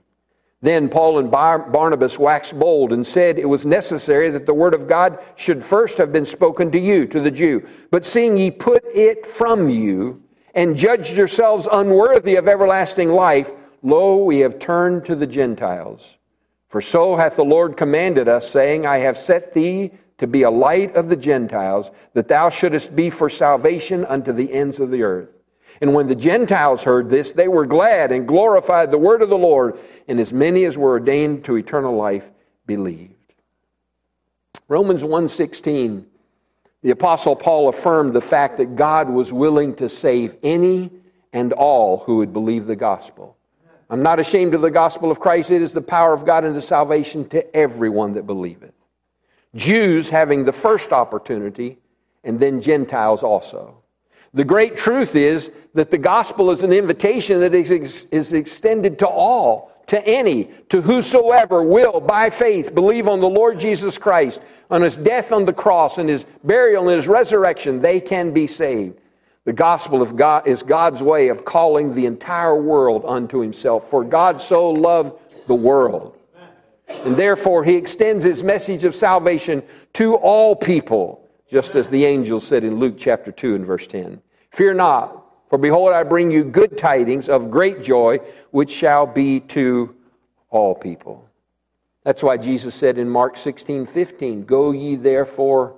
Then 0.62 0.88
Paul 0.88 1.18
and 1.18 1.32
Bar- 1.32 1.72
Barnabas 1.72 2.20
waxed 2.20 2.60
bold 2.60 2.94
and 2.94 3.06
said 3.06 3.40
it 3.40 3.50
was 3.50 3.66
necessary 3.66 4.30
that 4.30 4.46
the 4.46 4.54
word 4.54 4.76
of 4.76 4.88
God 4.88 5.18
should 5.36 5.64
first 5.64 5.98
have 5.98 6.14
been 6.14 6.26
spoken 6.26 6.70
to 6.70 6.80
you, 6.80 7.08
to 7.08 7.20
the 7.20 7.32
Jew. 7.32 7.68
But 7.90 8.06
seeing 8.06 8.38
ye 8.38 8.52
put 8.52 8.84
it 8.94 9.26
from 9.26 9.68
you, 9.68 10.22
and 10.54 10.78
judged 10.78 11.18
yourselves 11.18 11.68
unworthy 11.72 12.36
of 12.36 12.48
everlasting 12.48 13.10
life, 13.10 13.52
lo, 13.82 14.24
we 14.24 14.38
have 14.42 14.60
turned 14.60 15.04
to 15.06 15.16
the 15.16 15.28
Gentiles. 15.28 16.18
For 16.68 16.80
so 16.80 17.16
hath 17.16 17.38
the 17.38 17.44
Lord 17.44 17.76
commanded 17.76 18.28
us, 18.28 18.48
saying, 18.48 18.86
I 18.86 19.00
have 19.00 19.18
set 19.18 19.52
thee 19.52 19.92
to 20.18 20.28
be 20.28 20.44
a 20.44 20.50
light 20.50 20.96
of 20.96 21.10
the 21.10 21.16
Gentiles, 21.16 21.92
that 22.14 22.28
thou 22.28 22.50
shouldest 22.50 22.96
be 22.96 23.10
for 23.10 23.30
salvation 23.30 24.06
unto 24.06 24.32
the 24.32 24.52
ends 24.54 24.80
of 24.80 24.92
the 24.92 25.04
earth. 25.04 25.34
And 25.82 25.94
when 25.94 26.08
the 26.08 26.16
Gentiles 26.16 26.84
heard 26.84 27.10
this, 27.10 27.34
they 27.34 27.48
were 27.48 27.66
glad 27.66 28.12
and 28.12 28.28
glorified 28.28 28.92
the 28.92 28.98
word 28.98 29.22
of 29.22 29.30
the 29.30 29.38
Lord, 29.38 29.78
and 30.08 30.20
as 30.20 30.32
many 30.32 30.64
as 30.64 30.78
were 30.78 30.92
ordained 30.92 31.44
to 31.46 31.58
eternal 31.58 31.96
life 31.96 32.32
believed. 32.66 33.14
Romans 34.68 35.04
1:16 35.04 36.06
the 36.86 36.92
Apostle 36.92 37.36
Paul 37.36 37.68
affirmed 37.68 38.14
the 38.14 38.22
fact 38.22 38.58
that 38.58 38.76
God 38.76 39.10
was 39.10 39.34
willing 39.34 39.74
to 39.78 39.90
save 39.90 40.38
any 40.44 40.92
and 41.34 41.52
all 41.52 41.98
who 41.98 42.18
would 42.18 42.32
believe 42.32 42.68
the 42.68 42.76
gospel. 42.76 43.36
I'm 43.90 44.04
not 44.04 44.20
ashamed 44.20 44.54
of 44.54 44.62
the 44.62 44.70
gospel 44.70 45.10
of 45.10 45.20
Christ. 45.20 45.50
It 45.50 45.64
is 45.64 45.74
the 45.74 45.82
power 45.82 46.14
of 46.14 46.28
God 46.28 46.46
unto 46.46 46.62
salvation 46.62 47.28
to 47.30 47.56
everyone 47.56 48.12
that 48.12 48.28
believeth. 48.28 48.75
Jews 49.56 50.10
having 50.10 50.44
the 50.44 50.52
first 50.52 50.92
opportunity, 50.92 51.78
and 52.24 52.40
then 52.40 52.62
Gentiles 52.62 53.24
also. 53.24 53.82
The 54.34 54.44
great 54.44 54.76
truth 54.76 55.16
is 55.16 55.52
that 55.74 55.90
the 55.90 55.98
gospel 55.98 56.52
is 56.52 56.64
an 56.64 56.74
invitation 56.74 57.40
that 57.40 57.54
is, 57.54 57.72
is 58.12 58.34
extended 58.34 59.00
to 59.00 59.08
all 59.08 59.72
to 59.88 60.06
any, 60.08 60.46
to 60.70 60.82
whosoever 60.82 61.64
will, 61.64 62.00
by 62.00 62.30
faith, 62.30 62.74
believe 62.74 63.08
on 63.08 63.20
the 63.22 63.30
Lord 63.30 63.60
Jesus 63.60 63.98
Christ, 63.98 64.42
on 64.72 64.82
his 64.82 64.98
death 64.98 65.32
on 65.32 65.46
the 65.46 65.54
cross, 65.54 65.98
and 65.98 66.10
his 66.10 66.26
burial 66.44 66.90
and 66.90 66.96
his 66.96 67.08
resurrection, 67.08 67.82
they 67.82 68.00
can 68.00 68.32
be 68.32 68.48
saved. 68.48 69.00
The 69.44 69.54
gospel 69.54 70.02
of 70.02 70.16
God 70.16 70.48
is 70.48 70.64
God's 70.64 71.04
way 71.04 71.28
of 71.28 71.46
calling 71.46 71.94
the 71.94 72.08
entire 72.08 72.60
world 72.60 73.04
unto 73.06 73.40
himself. 73.40 73.88
For 73.90 74.04
God 74.04 74.42
so 74.42 74.72
loved 74.72 75.20
the 75.46 75.56
world. 75.56 76.18
And 76.88 77.18
therefore, 77.18 77.64
he 77.64 77.76
extends 77.76 78.24
his 78.24 78.44
message 78.44 78.84
of 78.84 78.96
salvation 78.96 79.64
to 79.94 80.16
all 80.16 80.56
people, 80.56 81.28
just 81.50 81.76
as 81.76 81.90
the 81.90 82.06
angel 82.06 82.40
said 82.40 82.64
in 82.64 82.80
Luke 82.80 82.96
chapter 82.98 83.32
2 83.32 83.56
and 83.56 83.66
verse 83.66 83.88
10. 83.88 84.22
Fear 84.52 84.76
not, 84.76 85.26
For 85.50 85.58
behold, 85.58 85.94
I 85.94 86.04
bring 86.04 86.32
you 86.32 86.44
good 86.44 86.78
tidings 86.78 87.28
of 87.30 87.50
great 87.50 87.82
joy, 87.82 88.20
which 88.52 88.72
shall 88.72 89.06
be 89.06 89.40
to 89.42 89.96
all 90.50 90.76
people. 90.76 91.28
That's 92.04 92.22
why 92.22 92.38
Jesus 92.38 92.76
said 92.76 93.00
in 93.00 93.10
Mark 93.10 93.36
16, 93.36 93.88
15, 93.88 94.46
Go 94.46 94.72
ye 94.72 94.96
therefore, 94.96 95.76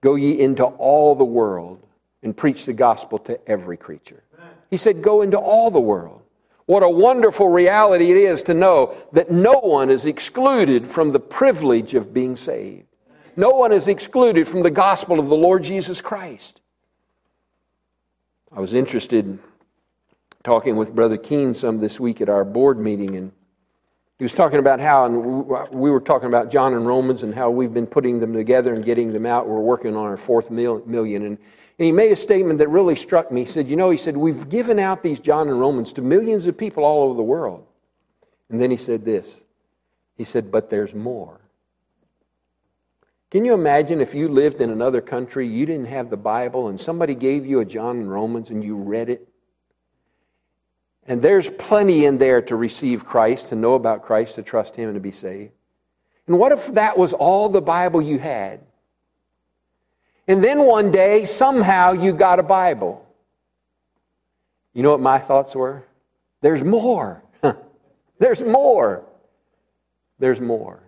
go 0.00 0.16
ye 0.16 0.40
into 0.40 0.64
all 0.64 1.14
the 1.14 1.24
world 1.24 1.86
and 2.24 2.36
preach 2.36 2.66
the 2.66 2.72
gospel 2.72 3.18
to 3.20 3.38
every 3.48 3.76
creature. 3.76 4.24
He 4.68 4.76
said, 4.76 5.00
Go 5.00 5.22
into 5.22 5.38
all 5.38 5.70
the 5.70 5.80
world. 5.80 6.23
What 6.66 6.82
a 6.82 6.88
wonderful 6.88 7.48
reality 7.48 8.10
it 8.10 8.16
is 8.16 8.42
to 8.44 8.54
know 8.54 8.94
that 9.12 9.30
no 9.30 9.58
one 9.58 9.90
is 9.90 10.06
excluded 10.06 10.86
from 10.86 11.12
the 11.12 11.20
privilege 11.20 11.94
of 11.94 12.14
being 12.14 12.36
saved. 12.36 12.86
No 13.36 13.50
one 13.50 13.72
is 13.72 13.88
excluded 13.88 14.48
from 14.48 14.62
the 14.62 14.70
gospel 14.70 15.18
of 15.18 15.28
the 15.28 15.36
Lord 15.36 15.62
Jesus 15.62 16.00
Christ. 16.00 16.62
I 18.50 18.60
was 18.60 18.72
interested 18.72 19.26
in 19.26 19.40
talking 20.42 20.76
with 20.76 20.94
Brother 20.94 21.16
Keene 21.16 21.52
some 21.54 21.78
this 21.78 21.98
week 21.98 22.20
at 22.20 22.28
our 22.28 22.44
board 22.44 22.78
meeting, 22.78 23.16
and 23.16 23.32
he 24.18 24.24
was 24.24 24.32
talking 24.32 24.60
about 24.60 24.78
how, 24.78 25.06
and 25.06 25.72
we 25.72 25.90
were 25.90 26.00
talking 26.00 26.28
about 26.28 26.50
John 26.50 26.72
and 26.72 26.86
Romans 26.86 27.24
and 27.24 27.34
how 27.34 27.50
we've 27.50 27.74
been 27.74 27.86
putting 27.86 28.20
them 28.20 28.32
together 28.32 28.72
and 28.72 28.84
getting 28.84 29.12
them 29.12 29.26
out. 29.26 29.48
We're 29.48 29.58
working 29.58 29.96
on 29.96 30.06
our 30.06 30.16
fourth 30.16 30.50
million. 30.50 31.26
And, 31.26 31.38
and 31.78 31.86
he 31.86 31.92
made 31.92 32.12
a 32.12 32.16
statement 32.16 32.58
that 32.60 32.68
really 32.68 32.94
struck 32.94 33.32
me. 33.32 33.40
He 33.40 33.46
said, 33.46 33.68
You 33.68 33.76
know, 33.76 33.90
he 33.90 33.98
said, 33.98 34.16
we've 34.16 34.48
given 34.48 34.78
out 34.78 35.02
these 35.02 35.18
John 35.18 35.48
and 35.48 35.58
Romans 35.58 35.92
to 35.94 36.02
millions 36.02 36.46
of 36.46 36.56
people 36.56 36.84
all 36.84 37.04
over 37.04 37.14
the 37.14 37.22
world. 37.22 37.66
And 38.48 38.60
then 38.60 38.70
he 38.70 38.76
said 38.76 39.04
this 39.04 39.42
He 40.16 40.24
said, 40.24 40.52
But 40.52 40.70
there's 40.70 40.94
more. 40.94 41.40
Can 43.30 43.44
you 43.44 43.54
imagine 43.54 44.00
if 44.00 44.14
you 44.14 44.28
lived 44.28 44.60
in 44.60 44.70
another 44.70 45.00
country, 45.00 45.48
you 45.48 45.66
didn't 45.66 45.86
have 45.86 46.08
the 46.08 46.16
Bible, 46.16 46.68
and 46.68 46.80
somebody 46.80 47.16
gave 47.16 47.44
you 47.44 47.58
a 47.58 47.64
John 47.64 47.96
and 47.96 48.10
Romans 48.10 48.50
and 48.50 48.62
you 48.62 48.76
read 48.76 49.08
it? 49.08 49.28
And 51.08 51.20
there's 51.20 51.50
plenty 51.50 52.04
in 52.04 52.18
there 52.18 52.40
to 52.42 52.54
receive 52.54 53.04
Christ, 53.04 53.48
to 53.48 53.56
know 53.56 53.74
about 53.74 54.04
Christ, 54.04 54.36
to 54.36 54.42
trust 54.42 54.76
Him, 54.76 54.88
and 54.88 54.94
to 54.94 55.00
be 55.00 55.10
saved. 55.10 55.52
And 56.28 56.38
what 56.38 56.52
if 56.52 56.68
that 56.74 56.96
was 56.96 57.12
all 57.12 57.48
the 57.48 57.60
Bible 57.60 58.00
you 58.00 58.20
had? 58.20 58.60
And 60.26 60.42
then 60.42 60.64
one 60.64 60.90
day, 60.90 61.24
somehow, 61.24 61.92
you 61.92 62.12
got 62.12 62.38
a 62.38 62.42
Bible. 62.42 63.04
You 64.72 64.82
know 64.82 64.90
what 64.90 65.00
my 65.00 65.18
thoughts 65.18 65.54
were? 65.54 65.84
There's 66.40 66.62
more. 66.62 67.22
There's 68.18 68.42
more. 68.42 69.04
There's 70.18 70.40
more. 70.40 70.80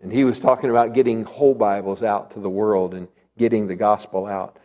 And 0.00 0.12
he 0.12 0.24
was 0.24 0.38
talking 0.38 0.70
about 0.70 0.94
getting 0.94 1.24
whole 1.24 1.54
Bibles 1.54 2.02
out 2.02 2.30
to 2.32 2.40
the 2.40 2.48
world 2.48 2.94
and 2.94 3.08
getting 3.36 3.66
the 3.66 3.74
gospel 3.74 4.26
out. 4.26 4.58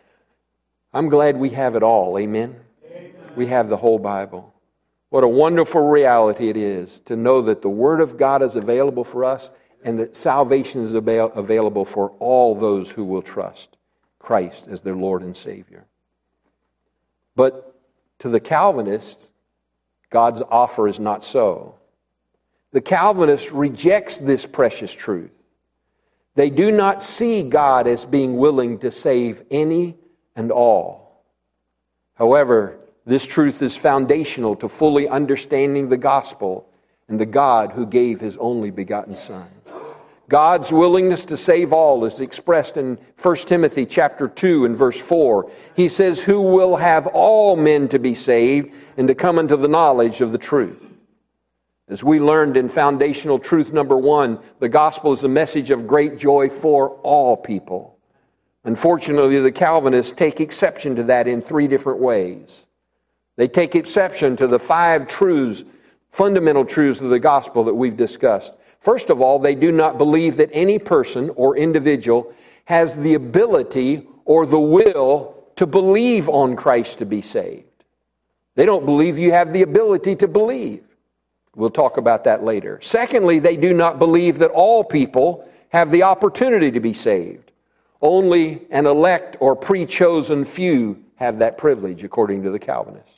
I'm 0.92 1.08
glad 1.08 1.36
we 1.36 1.50
have 1.50 1.74
it 1.74 1.82
all. 1.82 2.18
Amen? 2.18 2.54
Amen? 2.86 3.12
We 3.34 3.46
have 3.48 3.68
the 3.68 3.76
whole 3.76 3.98
Bible. 3.98 4.54
What 5.10 5.24
a 5.24 5.28
wonderful 5.28 5.88
reality 5.88 6.48
it 6.48 6.56
is 6.56 7.00
to 7.00 7.16
know 7.16 7.42
that 7.42 7.62
the 7.62 7.68
Word 7.68 8.00
of 8.00 8.16
God 8.16 8.42
is 8.42 8.56
available 8.56 9.04
for 9.04 9.24
us 9.24 9.50
and 9.84 9.98
that 9.98 10.16
salvation 10.16 10.80
is 10.80 10.94
avail- 10.94 11.32
available 11.34 11.84
for 11.84 12.10
all 12.18 12.54
those 12.54 12.90
who 12.90 13.04
will 13.04 13.22
trust 13.22 13.76
Christ 14.18 14.66
as 14.68 14.80
their 14.80 14.96
Lord 14.96 15.22
and 15.22 15.36
Savior. 15.36 15.84
But 17.36 17.78
to 18.20 18.28
the 18.28 18.40
Calvinists, 18.40 19.30
God's 20.10 20.42
offer 20.42 20.88
is 20.88 20.98
not 20.98 21.22
so. 21.22 21.74
The 22.72 22.80
Calvinist 22.80 23.52
rejects 23.52 24.18
this 24.18 24.46
precious 24.46 24.92
truth. 24.92 25.30
They 26.34 26.50
do 26.50 26.72
not 26.72 27.02
see 27.02 27.42
God 27.42 27.86
as 27.86 28.04
being 28.04 28.36
willing 28.36 28.78
to 28.78 28.90
save 28.90 29.42
any 29.50 29.96
and 30.34 30.50
all. 30.50 31.22
However, 32.14 32.78
this 33.04 33.26
truth 33.26 33.60
is 33.62 33.76
foundational 33.76 34.56
to 34.56 34.68
fully 34.68 35.08
understanding 35.08 35.88
the 35.88 35.96
gospel 35.96 36.68
and 37.08 37.20
the 37.20 37.26
God 37.26 37.72
who 37.72 37.86
gave 37.86 38.20
his 38.20 38.36
only 38.38 38.70
begotten 38.70 39.14
Son. 39.14 39.46
God's 40.28 40.72
willingness 40.72 41.24
to 41.26 41.36
save 41.36 41.72
all 41.72 42.04
is 42.04 42.20
expressed 42.20 42.76
in 42.76 42.98
1 43.20 43.36
Timothy 43.36 43.84
chapter 43.84 44.26
2 44.26 44.64
and 44.64 44.76
verse 44.76 45.00
4. 45.00 45.50
He 45.76 45.88
says, 45.88 46.20
Who 46.20 46.40
will 46.40 46.76
have 46.76 47.06
all 47.08 47.56
men 47.56 47.88
to 47.88 47.98
be 47.98 48.14
saved 48.14 48.74
and 48.96 49.06
to 49.08 49.14
come 49.14 49.38
into 49.38 49.56
the 49.56 49.68
knowledge 49.68 50.20
of 50.20 50.32
the 50.32 50.38
truth. 50.38 50.92
As 51.88 52.02
we 52.02 52.18
learned 52.18 52.56
in 52.56 52.70
foundational 52.70 53.38
truth 53.38 53.72
number 53.72 53.98
one, 53.98 54.38
the 54.58 54.70
gospel 54.70 55.12
is 55.12 55.22
a 55.22 55.28
message 55.28 55.70
of 55.70 55.86
great 55.86 56.16
joy 56.16 56.48
for 56.48 56.90
all 57.02 57.36
people. 57.36 57.98
Unfortunately, 58.64 59.38
the 59.40 59.52
Calvinists 59.52 60.12
take 60.12 60.40
exception 60.40 60.96
to 60.96 61.02
that 61.02 61.28
in 61.28 61.42
three 61.42 61.68
different 61.68 62.00
ways. 62.00 62.64
They 63.36 63.48
take 63.48 63.74
exception 63.74 64.36
to 64.36 64.46
the 64.46 64.58
five 64.58 65.06
truths, 65.06 65.64
fundamental 66.10 66.64
truths 66.64 67.02
of 67.02 67.10
the 67.10 67.18
gospel 67.18 67.64
that 67.64 67.74
we've 67.74 67.96
discussed. 67.96 68.54
First 68.84 69.08
of 69.08 69.22
all, 69.22 69.38
they 69.38 69.54
do 69.54 69.72
not 69.72 69.96
believe 69.96 70.36
that 70.36 70.50
any 70.52 70.78
person 70.78 71.30
or 71.36 71.56
individual 71.56 72.30
has 72.66 72.94
the 72.94 73.14
ability 73.14 74.06
or 74.26 74.44
the 74.44 74.60
will 74.60 75.42
to 75.56 75.66
believe 75.66 76.28
on 76.28 76.54
Christ 76.54 76.98
to 76.98 77.06
be 77.06 77.22
saved. 77.22 77.64
They 78.56 78.66
don't 78.66 78.84
believe 78.84 79.16
you 79.16 79.32
have 79.32 79.54
the 79.54 79.62
ability 79.62 80.16
to 80.16 80.28
believe. 80.28 80.84
We'll 81.56 81.70
talk 81.70 81.96
about 81.96 82.24
that 82.24 82.44
later. 82.44 82.78
Secondly, 82.82 83.38
they 83.38 83.56
do 83.56 83.72
not 83.72 83.98
believe 83.98 84.36
that 84.40 84.50
all 84.50 84.84
people 84.84 85.48
have 85.70 85.90
the 85.90 86.02
opportunity 86.02 86.70
to 86.70 86.80
be 86.80 86.92
saved. 86.92 87.52
Only 88.02 88.66
an 88.68 88.84
elect 88.84 89.38
or 89.40 89.56
pre 89.56 89.86
chosen 89.86 90.44
few 90.44 91.02
have 91.16 91.38
that 91.38 91.56
privilege, 91.56 92.04
according 92.04 92.42
to 92.42 92.50
the 92.50 92.58
Calvinists. 92.58 93.13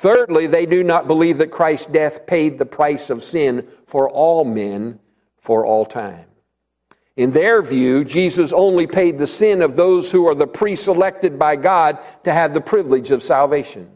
Thirdly, 0.00 0.46
they 0.46 0.64
do 0.64 0.82
not 0.82 1.06
believe 1.06 1.36
that 1.38 1.50
Christ's 1.50 1.92
death 1.92 2.26
paid 2.26 2.58
the 2.58 2.64
price 2.64 3.10
of 3.10 3.22
sin 3.22 3.68
for 3.84 4.08
all 4.08 4.46
men 4.46 4.98
for 5.42 5.66
all 5.66 5.84
time. 5.84 6.24
In 7.16 7.32
their 7.32 7.60
view, 7.60 8.02
Jesus 8.02 8.50
only 8.54 8.86
paid 8.86 9.18
the 9.18 9.26
sin 9.26 9.60
of 9.60 9.76
those 9.76 10.10
who 10.10 10.26
are 10.26 10.34
the 10.34 10.46
pre 10.46 10.74
selected 10.74 11.38
by 11.38 11.56
God 11.56 11.98
to 12.24 12.32
have 12.32 12.54
the 12.54 12.62
privilege 12.62 13.10
of 13.10 13.22
salvation. 13.22 13.90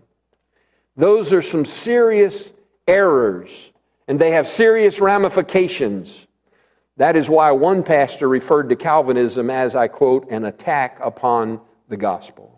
Those 0.95 1.33
are 1.33 1.41
some 1.41 1.65
serious 1.65 2.53
errors 2.87 3.73
and 4.07 4.21
they 4.21 4.33
have 4.33 4.47
serious 4.47 5.01
ramifications. 5.01 6.27
That 6.99 7.17
is 7.17 7.31
why 7.31 7.51
one 7.53 7.83
pastor 7.83 8.29
referred 8.29 8.69
to 8.69 8.77
Calvinism 8.77 9.49
as, 9.49 9.75
I 9.75 9.89
quote, 9.89 10.29
an 10.29 10.45
attack 10.45 10.99
upon 11.01 11.63
the 11.89 11.97
gospel. 11.97 12.54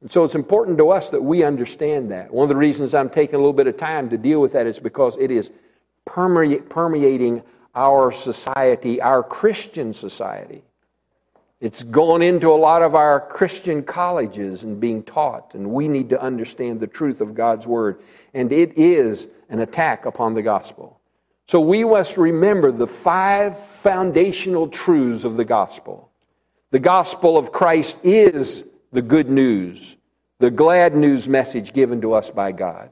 And 0.00 0.10
so 0.10 0.24
it's 0.24 0.34
important 0.34 0.78
to 0.78 0.90
us 0.90 1.10
that 1.10 1.22
we 1.22 1.44
understand 1.44 2.10
that. 2.10 2.32
One 2.32 2.44
of 2.44 2.48
the 2.48 2.56
reasons 2.56 2.94
I'm 2.94 3.10
taking 3.10 3.34
a 3.34 3.38
little 3.38 3.52
bit 3.52 3.66
of 3.66 3.76
time 3.76 4.08
to 4.10 4.18
deal 4.18 4.40
with 4.40 4.52
that 4.52 4.66
is 4.66 4.78
because 4.78 5.16
it 5.18 5.30
is 5.30 5.50
permeating 6.06 7.42
our 7.74 8.10
society, 8.10 9.00
our 9.00 9.22
Christian 9.22 9.92
society. 9.92 10.62
It's 11.60 11.82
gone 11.82 12.22
into 12.22 12.50
a 12.50 12.56
lot 12.56 12.80
of 12.80 12.94
our 12.94 13.20
Christian 13.20 13.82
colleges 13.82 14.62
and 14.62 14.80
being 14.80 15.02
taught, 15.02 15.54
and 15.54 15.70
we 15.70 15.88
need 15.88 16.08
to 16.08 16.20
understand 16.20 16.80
the 16.80 16.86
truth 16.86 17.20
of 17.20 17.34
God's 17.34 17.66
Word. 17.66 18.00
And 18.32 18.50
it 18.50 18.78
is 18.78 19.28
an 19.50 19.60
attack 19.60 20.06
upon 20.06 20.32
the 20.32 20.40
gospel. 20.40 20.98
So 21.46 21.60
we 21.60 21.84
must 21.84 22.16
remember 22.16 22.72
the 22.72 22.86
five 22.86 23.58
foundational 23.58 24.68
truths 24.68 25.24
of 25.24 25.36
the 25.36 25.44
gospel. 25.44 26.10
The 26.70 26.78
gospel 26.78 27.36
of 27.36 27.52
Christ 27.52 28.04
is 28.04 28.64
the 28.92 29.02
good 29.02 29.28
news, 29.30 29.96
the 30.38 30.50
glad 30.50 30.94
news 30.94 31.28
message 31.28 31.72
given 31.72 32.00
to 32.00 32.12
us 32.12 32.30
by 32.30 32.52
God. 32.52 32.90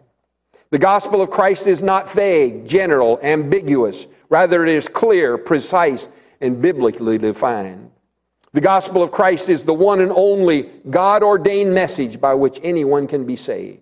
The 0.71 0.79
gospel 0.79 1.23
of 1.23 1.31
Christ 1.31 1.67
is 1.67 1.83
not 1.83 2.11
vague, 2.13 2.67
general, 2.67 3.19
ambiguous. 3.23 4.07
Rather, 4.29 4.65
it 4.65 4.71
is 4.71 4.87
clear, 4.87 5.39
precise, 5.39 6.09
and 6.41 6.61
biblically 6.61 7.19
defined. 7.19 7.91
The 8.53 8.61
gospel 8.61 9.03
of 9.03 9.11
Christ 9.11 9.49
is 9.49 9.65
the 9.65 9.75
one 9.75 10.01
and 10.01 10.13
only 10.13 10.71
God 10.89 11.23
ordained 11.23 11.75
message 11.75 12.21
by 12.21 12.35
which 12.35 12.61
anyone 12.63 13.07
can 13.07 13.25
be 13.25 13.37
saved. 13.37 13.81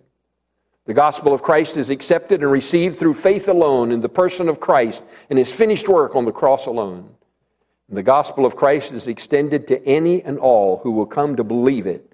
The 0.85 0.93
gospel 0.93 1.33
of 1.33 1.43
Christ 1.43 1.75
is 1.75 1.89
accepted 1.89 2.41
and 2.41 2.51
received 2.51 2.97
through 2.97 3.13
faith 3.13 3.49
alone 3.49 3.91
in 3.91 3.99
the 3.99 4.09
person 4.09 4.47
of 4.47 4.61
Christ 4.61 5.03
and 5.29 5.37
his 5.37 5.53
finished 5.53 5.89
work 5.89 6.15
on 6.15 6.25
the 6.25 6.31
cross 6.31 6.65
alone. 6.65 7.09
The 7.89 8.03
gospel 8.03 8.45
of 8.45 8.55
Christ 8.55 8.91
is 8.91 9.07
extended 9.07 9.67
to 9.67 9.83
any 9.85 10.21
and 10.23 10.37
all 10.37 10.77
who 10.79 10.91
will 10.91 11.05
come 11.05 11.35
to 11.37 11.43
believe 11.43 11.87
it. 11.87 12.11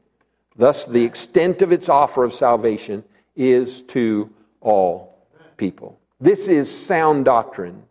Thus, 0.55 0.85
the 0.85 1.03
extent 1.03 1.61
of 1.63 1.71
its 1.71 1.89
offer 1.89 2.23
of 2.23 2.33
salvation 2.33 3.03
is 3.35 3.81
to 3.83 4.29
all 4.61 5.27
people. 5.57 5.99
This 6.19 6.47
is 6.47 6.69
sound 6.69 7.25
doctrine 7.25 7.83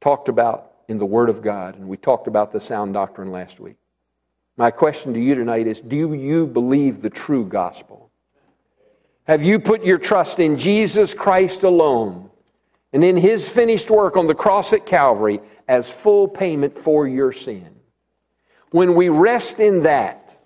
talked 0.00 0.28
about 0.28 0.72
in 0.88 0.98
the 0.98 1.06
Word 1.06 1.28
of 1.28 1.42
God, 1.42 1.76
and 1.76 1.88
we 1.88 1.96
talked 1.96 2.28
about 2.28 2.52
the 2.52 2.60
sound 2.60 2.94
doctrine 2.94 3.32
last 3.32 3.58
week. 3.58 3.76
My 4.56 4.70
question 4.70 5.12
to 5.14 5.20
you 5.20 5.34
tonight 5.34 5.66
is 5.66 5.80
Do 5.80 6.14
you 6.14 6.46
believe 6.46 7.02
the 7.02 7.10
true 7.10 7.44
gospel? 7.44 8.10
Have 9.24 9.42
you 9.42 9.58
put 9.58 9.84
your 9.84 9.98
trust 9.98 10.38
in 10.38 10.56
Jesus 10.56 11.12
Christ 11.12 11.64
alone 11.64 12.30
and 12.94 13.04
in 13.04 13.16
his 13.16 13.46
finished 13.46 13.90
work 13.90 14.16
on 14.16 14.26
the 14.26 14.34
cross 14.34 14.72
at 14.72 14.86
Calvary 14.86 15.40
as 15.68 15.90
full 15.90 16.26
payment 16.26 16.74
for 16.74 17.06
your 17.06 17.32
sin? 17.32 17.68
When 18.70 18.94
we 18.94 19.10
rest 19.10 19.60
in 19.60 19.82
that, 19.82 20.38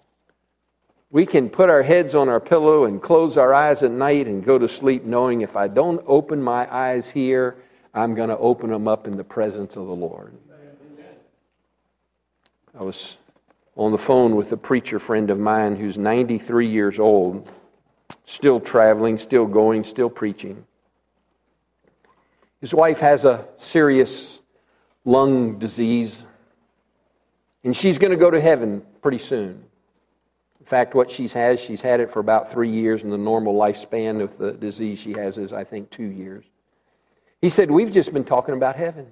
We 1.11 1.24
can 1.24 1.49
put 1.49 1.70
our 1.70 1.82
heads 1.82 2.14
on 2.14 2.28
our 2.28 2.40
pillow 2.40 2.84
and 2.84 3.01
close 3.01 3.38
our 3.38 3.55
eyes 3.55 3.82
at 3.82 3.90
night 3.90 4.26
and 4.26 4.44
go 4.44 4.59
to 4.59 4.68
sleep 4.68 5.05
knowing 5.05 5.40
if 5.40 5.57
I 5.57 5.66
don't 5.66 6.03
open 6.07 6.42
my 6.42 6.70
eyes 6.74 7.09
here, 7.09 7.57
I'm 7.94 8.14
going 8.14 8.28
to 8.28 8.36
open 8.36 8.68
them 8.68 8.86
up 8.86 9.07
in 9.07 9.16
the 9.16 9.24
presence 9.24 9.76
of 9.76 9.86
the 9.86 9.94
Lord. 9.94 10.34
I 12.78 12.82
was 12.82 13.16
on 13.74 13.90
the 13.90 13.99
phone 13.99 14.36
with 14.36 14.53
a 14.53 14.57
preacher 14.57 14.99
friend 14.99 15.30
of 15.30 15.38
mine 15.38 15.76
who's 15.76 15.96
93 15.96 16.68
years 16.68 16.99
old, 16.99 17.51
still 18.26 18.61
traveling, 18.61 19.16
still 19.16 19.46
going, 19.46 19.84
still 19.84 20.11
preaching. 20.11 20.66
His 22.61 22.74
wife 22.74 22.98
has 23.00 23.24
a 23.24 23.46
serious 23.56 24.40
lung 25.04 25.59
disease, 25.59 26.26
and 27.64 27.76
she's 27.76 27.98
going 27.98 28.11
to 28.11 28.16
go 28.16 28.30
to 28.30 28.40
heaven 28.40 28.82
pretty 29.00 29.18
soon. 29.18 29.64
In 30.59 30.66
fact, 30.66 30.94
what 30.94 31.11
she's 31.11 31.32
has, 31.32 31.61
she's 31.61 31.80
had 31.80 32.00
it 32.00 32.11
for 32.11 32.20
about 32.20 32.50
three 32.50 32.70
years, 32.70 33.02
and 33.02 33.12
the 33.12 33.18
normal 33.18 33.54
lifespan 33.54 34.20
of 34.20 34.36
the 34.38 34.52
disease 34.52 34.98
she 34.98 35.12
has 35.12 35.38
is, 35.38 35.52
I 35.52 35.64
think, 35.64 35.88
two 35.90 36.11
years. 36.11 36.44
He 37.40 37.48
said, 37.48 37.70
We've 37.70 37.90
just 37.90 38.12
been 38.12 38.24
talking 38.24 38.54
about 38.54 38.76
heaven. 38.76 39.06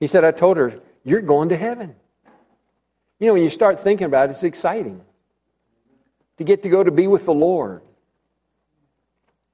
He 0.00 0.06
said, 0.06 0.24
I 0.24 0.32
told 0.32 0.56
her, 0.56 0.80
You're 1.04 1.22
going 1.22 1.48
to 1.50 1.56
heaven. 1.56 1.94
You 3.20 3.28
know, 3.28 3.34
when 3.34 3.42
you 3.42 3.50
start 3.50 3.78
thinking 3.78 4.06
about 4.06 4.28
it, 4.28 4.32
it's 4.32 4.42
exciting 4.42 5.00
to 6.36 6.44
get 6.44 6.64
to 6.64 6.68
go 6.68 6.82
to 6.82 6.90
be 6.90 7.06
with 7.06 7.24
the 7.24 7.32
Lord 7.32 7.80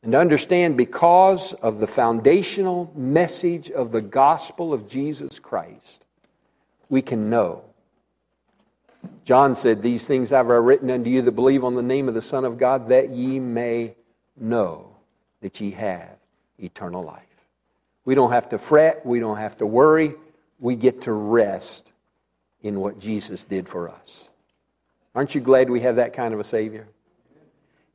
and 0.03 0.15
understand 0.15 0.77
because 0.77 1.53
of 1.55 1.79
the 1.79 1.87
foundational 1.87 2.91
message 2.95 3.71
of 3.71 3.93
the 3.93 4.01
gospel 4.01 4.73
of 4.73 4.89
Jesus 4.89 5.39
Christ, 5.39 6.07
we 6.89 7.03
can 7.03 7.29
know. 7.29 7.63
John 9.25 9.55
said, 9.55 9.83
These 9.83 10.07
things 10.07 10.31
have 10.31 10.51
I 10.51 10.55
written 10.55 10.91
unto 10.91 11.11
you 11.11 11.23
that 11.23 11.33
believe 11.33 11.65
on 11.65 11.75
the 11.75 11.83
name 11.83 12.09
of 12.09 12.15
the 12.15 12.23
Son 12.23 12.45
of 12.45 12.59
God, 12.59 12.89
that 12.89 13.11
ye 13.11 13.39
may 13.39 13.95
know 14.39 14.91
that 15.41 15.61
ye 15.61 15.71
have 15.73 16.17
eternal 16.59 17.03
life. 17.03 17.25
We 18.05 18.15
don't 18.15 18.33
have 18.33 18.49
to 18.51 18.59
fret, 18.59 19.05
we 19.05 19.21
don't 19.21 19.37
have 19.37 19.59
to 19.59 19.67
worry, 19.67 20.15
we 20.59 20.77
get 20.77 21.03
to 21.03 21.13
rest 21.13 21.93
in 22.63 22.81
what 22.81 22.99
Jesus 22.99 23.43
did 23.43 23.69
for 23.69 23.89
us. 23.89 24.29
Aren't 25.15 25.35
you 25.35 25.41
glad 25.41 25.71
we 25.71 25.81
have 25.81 25.97
that 25.97 26.13
kind 26.13 26.33
of 26.35 26.41
a 26.41 26.45
Savior? 26.45 26.87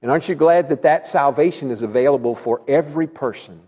And 0.02 0.12
aren't 0.12 0.30
you 0.30 0.36
glad 0.36 0.70
that 0.70 0.84
that 0.84 1.08
salvation 1.08 1.72
is 1.72 1.82
available 1.82 2.36
for 2.36 2.62
every 2.68 3.08
person 3.08 3.60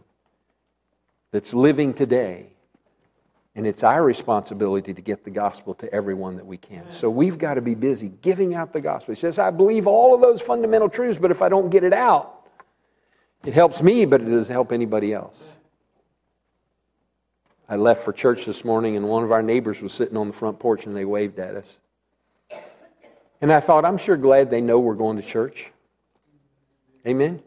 that's 1.32 1.54
living 1.54 1.94
today? 1.94 2.48
And 3.56 3.66
it's 3.66 3.84
our 3.84 4.04
responsibility 4.04 4.94
to 4.94 5.02
get 5.02 5.24
the 5.24 5.32
gospel 5.32 5.74
to 5.76 5.92
everyone 5.92 6.36
that 6.36 6.46
we 6.46 6.58
can. 6.58 6.92
So 6.92 7.10
we've 7.10 7.40
got 7.40 7.56
to 7.56 7.62
be 7.62 7.74
busy 7.74 8.10
giving 8.22 8.54
out 8.54 8.72
the 8.72 8.82
gospel. 8.82 9.16
He 9.16 9.20
says, 9.20 9.40
I 9.40 9.50
believe 9.50 9.88
all 9.88 10.14
of 10.14 10.22
those 10.22 10.44
fundamental 10.44 10.90
truths, 10.90 11.18
but 11.18 11.32
if 11.32 11.42
I 11.42 11.50
don't 11.50 11.72
get 11.72 11.84
it 11.84 11.94
out, 11.94 12.48
it 13.44 13.54
helps 13.54 13.82
me, 13.82 14.06
but 14.06 14.22
it 14.22 14.26
doesn't 14.26 14.54
help 14.54 14.72
anybody 14.72 15.12
else. 15.12 15.56
I 17.68 17.78
left 17.78 18.04
for 18.04 18.14
church 18.14 18.46
this 18.46 18.64
morning, 18.64 18.96
and 18.96 19.10
one 19.10 19.24
of 19.24 19.32
our 19.32 19.42
neighbors 19.42 19.82
was 19.82 19.92
sitting 19.92 20.18
on 20.18 20.28
the 20.28 20.34
front 20.34 20.60
porch 20.60 20.86
and 20.86 20.96
they 20.96 21.06
waved 21.06 21.40
at 21.40 21.56
us. 21.56 21.80
And 23.42 23.52
I 23.52 23.60
thought, 23.60 23.86
I'm 23.86 23.98
sure 23.98 24.18
glad 24.18 24.50
they 24.50 24.62
know 24.62 24.80
we're 24.80 24.94
going 24.94 25.18
to 25.18 25.24
church. 25.24 25.72
Amen? 27.08 27.42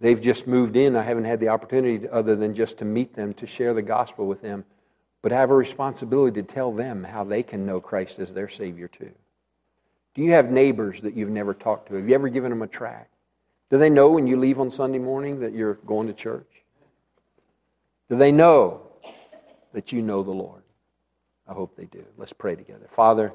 They've 0.00 0.20
just 0.20 0.48
moved 0.48 0.76
in. 0.76 0.96
I 0.96 1.02
haven't 1.02 1.24
had 1.24 1.38
the 1.38 1.48
opportunity, 1.48 2.00
to, 2.00 2.12
other 2.12 2.34
than 2.34 2.54
just 2.54 2.78
to 2.78 2.84
meet 2.84 3.14
them, 3.14 3.34
to 3.34 3.46
share 3.46 3.72
the 3.72 3.82
gospel 3.82 4.26
with 4.26 4.42
them. 4.42 4.64
But 5.22 5.32
I 5.32 5.36
have 5.36 5.50
a 5.50 5.54
responsibility 5.54 6.42
to 6.42 6.46
tell 6.46 6.72
them 6.72 7.04
how 7.04 7.22
they 7.22 7.44
can 7.44 7.64
know 7.64 7.80
Christ 7.80 8.18
as 8.18 8.34
their 8.34 8.48
Savior, 8.48 8.88
too. 8.88 9.12
Do 10.14 10.22
you 10.22 10.32
have 10.32 10.50
neighbors 10.50 11.00
that 11.02 11.14
you've 11.14 11.30
never 11.30 11.54
talked 11.54 11.88
to? 11.88 11.94
Have 11.94 12.08
you 12.08 12.14
ever 12.16 12.28
given 12.28 12.50
them 12.50 12.62
a 12.62 12.66
tract? 12.66 13.14
Do 13.70 13.78
they 13.78 13.88
know 13.88 14.10
when 14.10 14.26
you 14.26 14.36
leave 14.36 14.58
on 14.58 14.70
Sunday 14.70 14.98
morning 14.98 15.40
that 15.40 15.52
you're 15.52 15.74
going 15.74 16.08
to 16.08 16.12
church? 16.12 16.64
Do 18.10 18.16
they 18.16 18.32
know 18.32 18.82
that 19.72 19.92
you 19.92 20.02
know 20.02 20.24
the 20.24 20.32
Lord? 20.32 20.62
I 21.48 21.54
hope 21.54 21.76
they 21.76 21.86
do. 21.86 22.04
Let's 22.18 22.32
pray 22.32 22.56
together. 22.56 22.86
Father, 22.90 23.32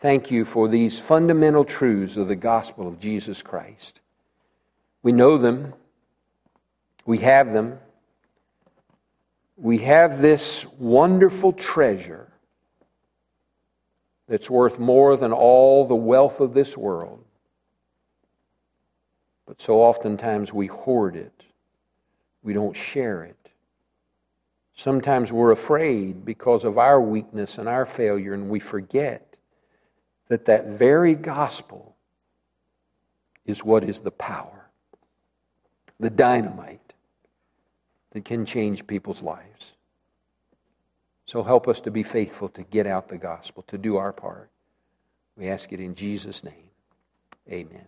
thank 0.00 0.30
you 0.30 0.44
for 0.44 0.66
these 0.66 0.98
fundamental 0.98 1.64
truths 1.64 2.16
of 2.16 2.28
the 2.28 2.36
gospel 2.36 2.88
of 2.88 2.98
Jesus 2.98 3.42
Christ. 3.42 4.00
We 5.02 5.12
know 5.12 5.38
them, 5.38 5.74
we 7.06 7.18
have 7.18 7.52
them. 7.52 7.78
We 9.56 9.78
have 9.78 10.22
this 10.22 10.66
wonderful 10.78 11.52
treasure 11.52 12.32
that's 14.26 14.48
worth 14.48 14.78
more 14.78 15.16
than 15.16 15.32
all 15.32 15.84
the 15.84 15.94
wealth 15.94 16.40
of 16.40 16.54
this 16.54 16.78
world. 16.78 17.22
But 19.44 19.60
so 19.60 19.80
oftentimes 19.82 20.54
we 20.54 20.68
hoard 20.68 21.16
it, 21.16 21.44
we 22.42 22.52
don't 22.54 22.76
share 22.76 23.24
it. 23.24 23.50
Sometimes 24.72 25.30
we're 25.30 25.50
afraid 25.50 26.24
because 26.24 26.64
of 26.64 26.78
our 26.78 27.00
weakness 27.00 27.58
and 27.58 27.68
our 27.68 27.84
failure, 27.84 28.32
and 28.32 28.48
we 28.48 28.60
forget 28.60 29.29
that 30.30 30.44
that 30.44 30.66
very 30.66 31.16
gospel 31.16 31.96
is 33.44 33.64
what 33.64 33.82
is 33.82 33.98
the 34.00 34.12
power, 34.12 34.70
the 35.98 36.08
dynamite 36.08 36.94
that 38.12 38.24
can 38.24 38.46
change 38.46 38.86
people's 38.86 39.22
lives. 39.22 39.74
So 41.26 41.42
help 41.42 41.66
us 41.66 41.80
to 41.82 41.90
be 41.90 42.04
faithful 42.04 42.48
to 42.50 42.62
get 42.62 42.86
out 42.86 43.08
the 43.08 43.18
gospel, 43.18 43.64
to 43.64 43.76
do 43.76 43.96
our 43.96 44.12
part. 44.12 44.50
We 45.36 45.48
ask 45.48 45.72
it 45.72 45.80
in 45.80 45.96
Jesus' 45.96 46.44
name. 46.44 46.70
Amen. 47.50 47.86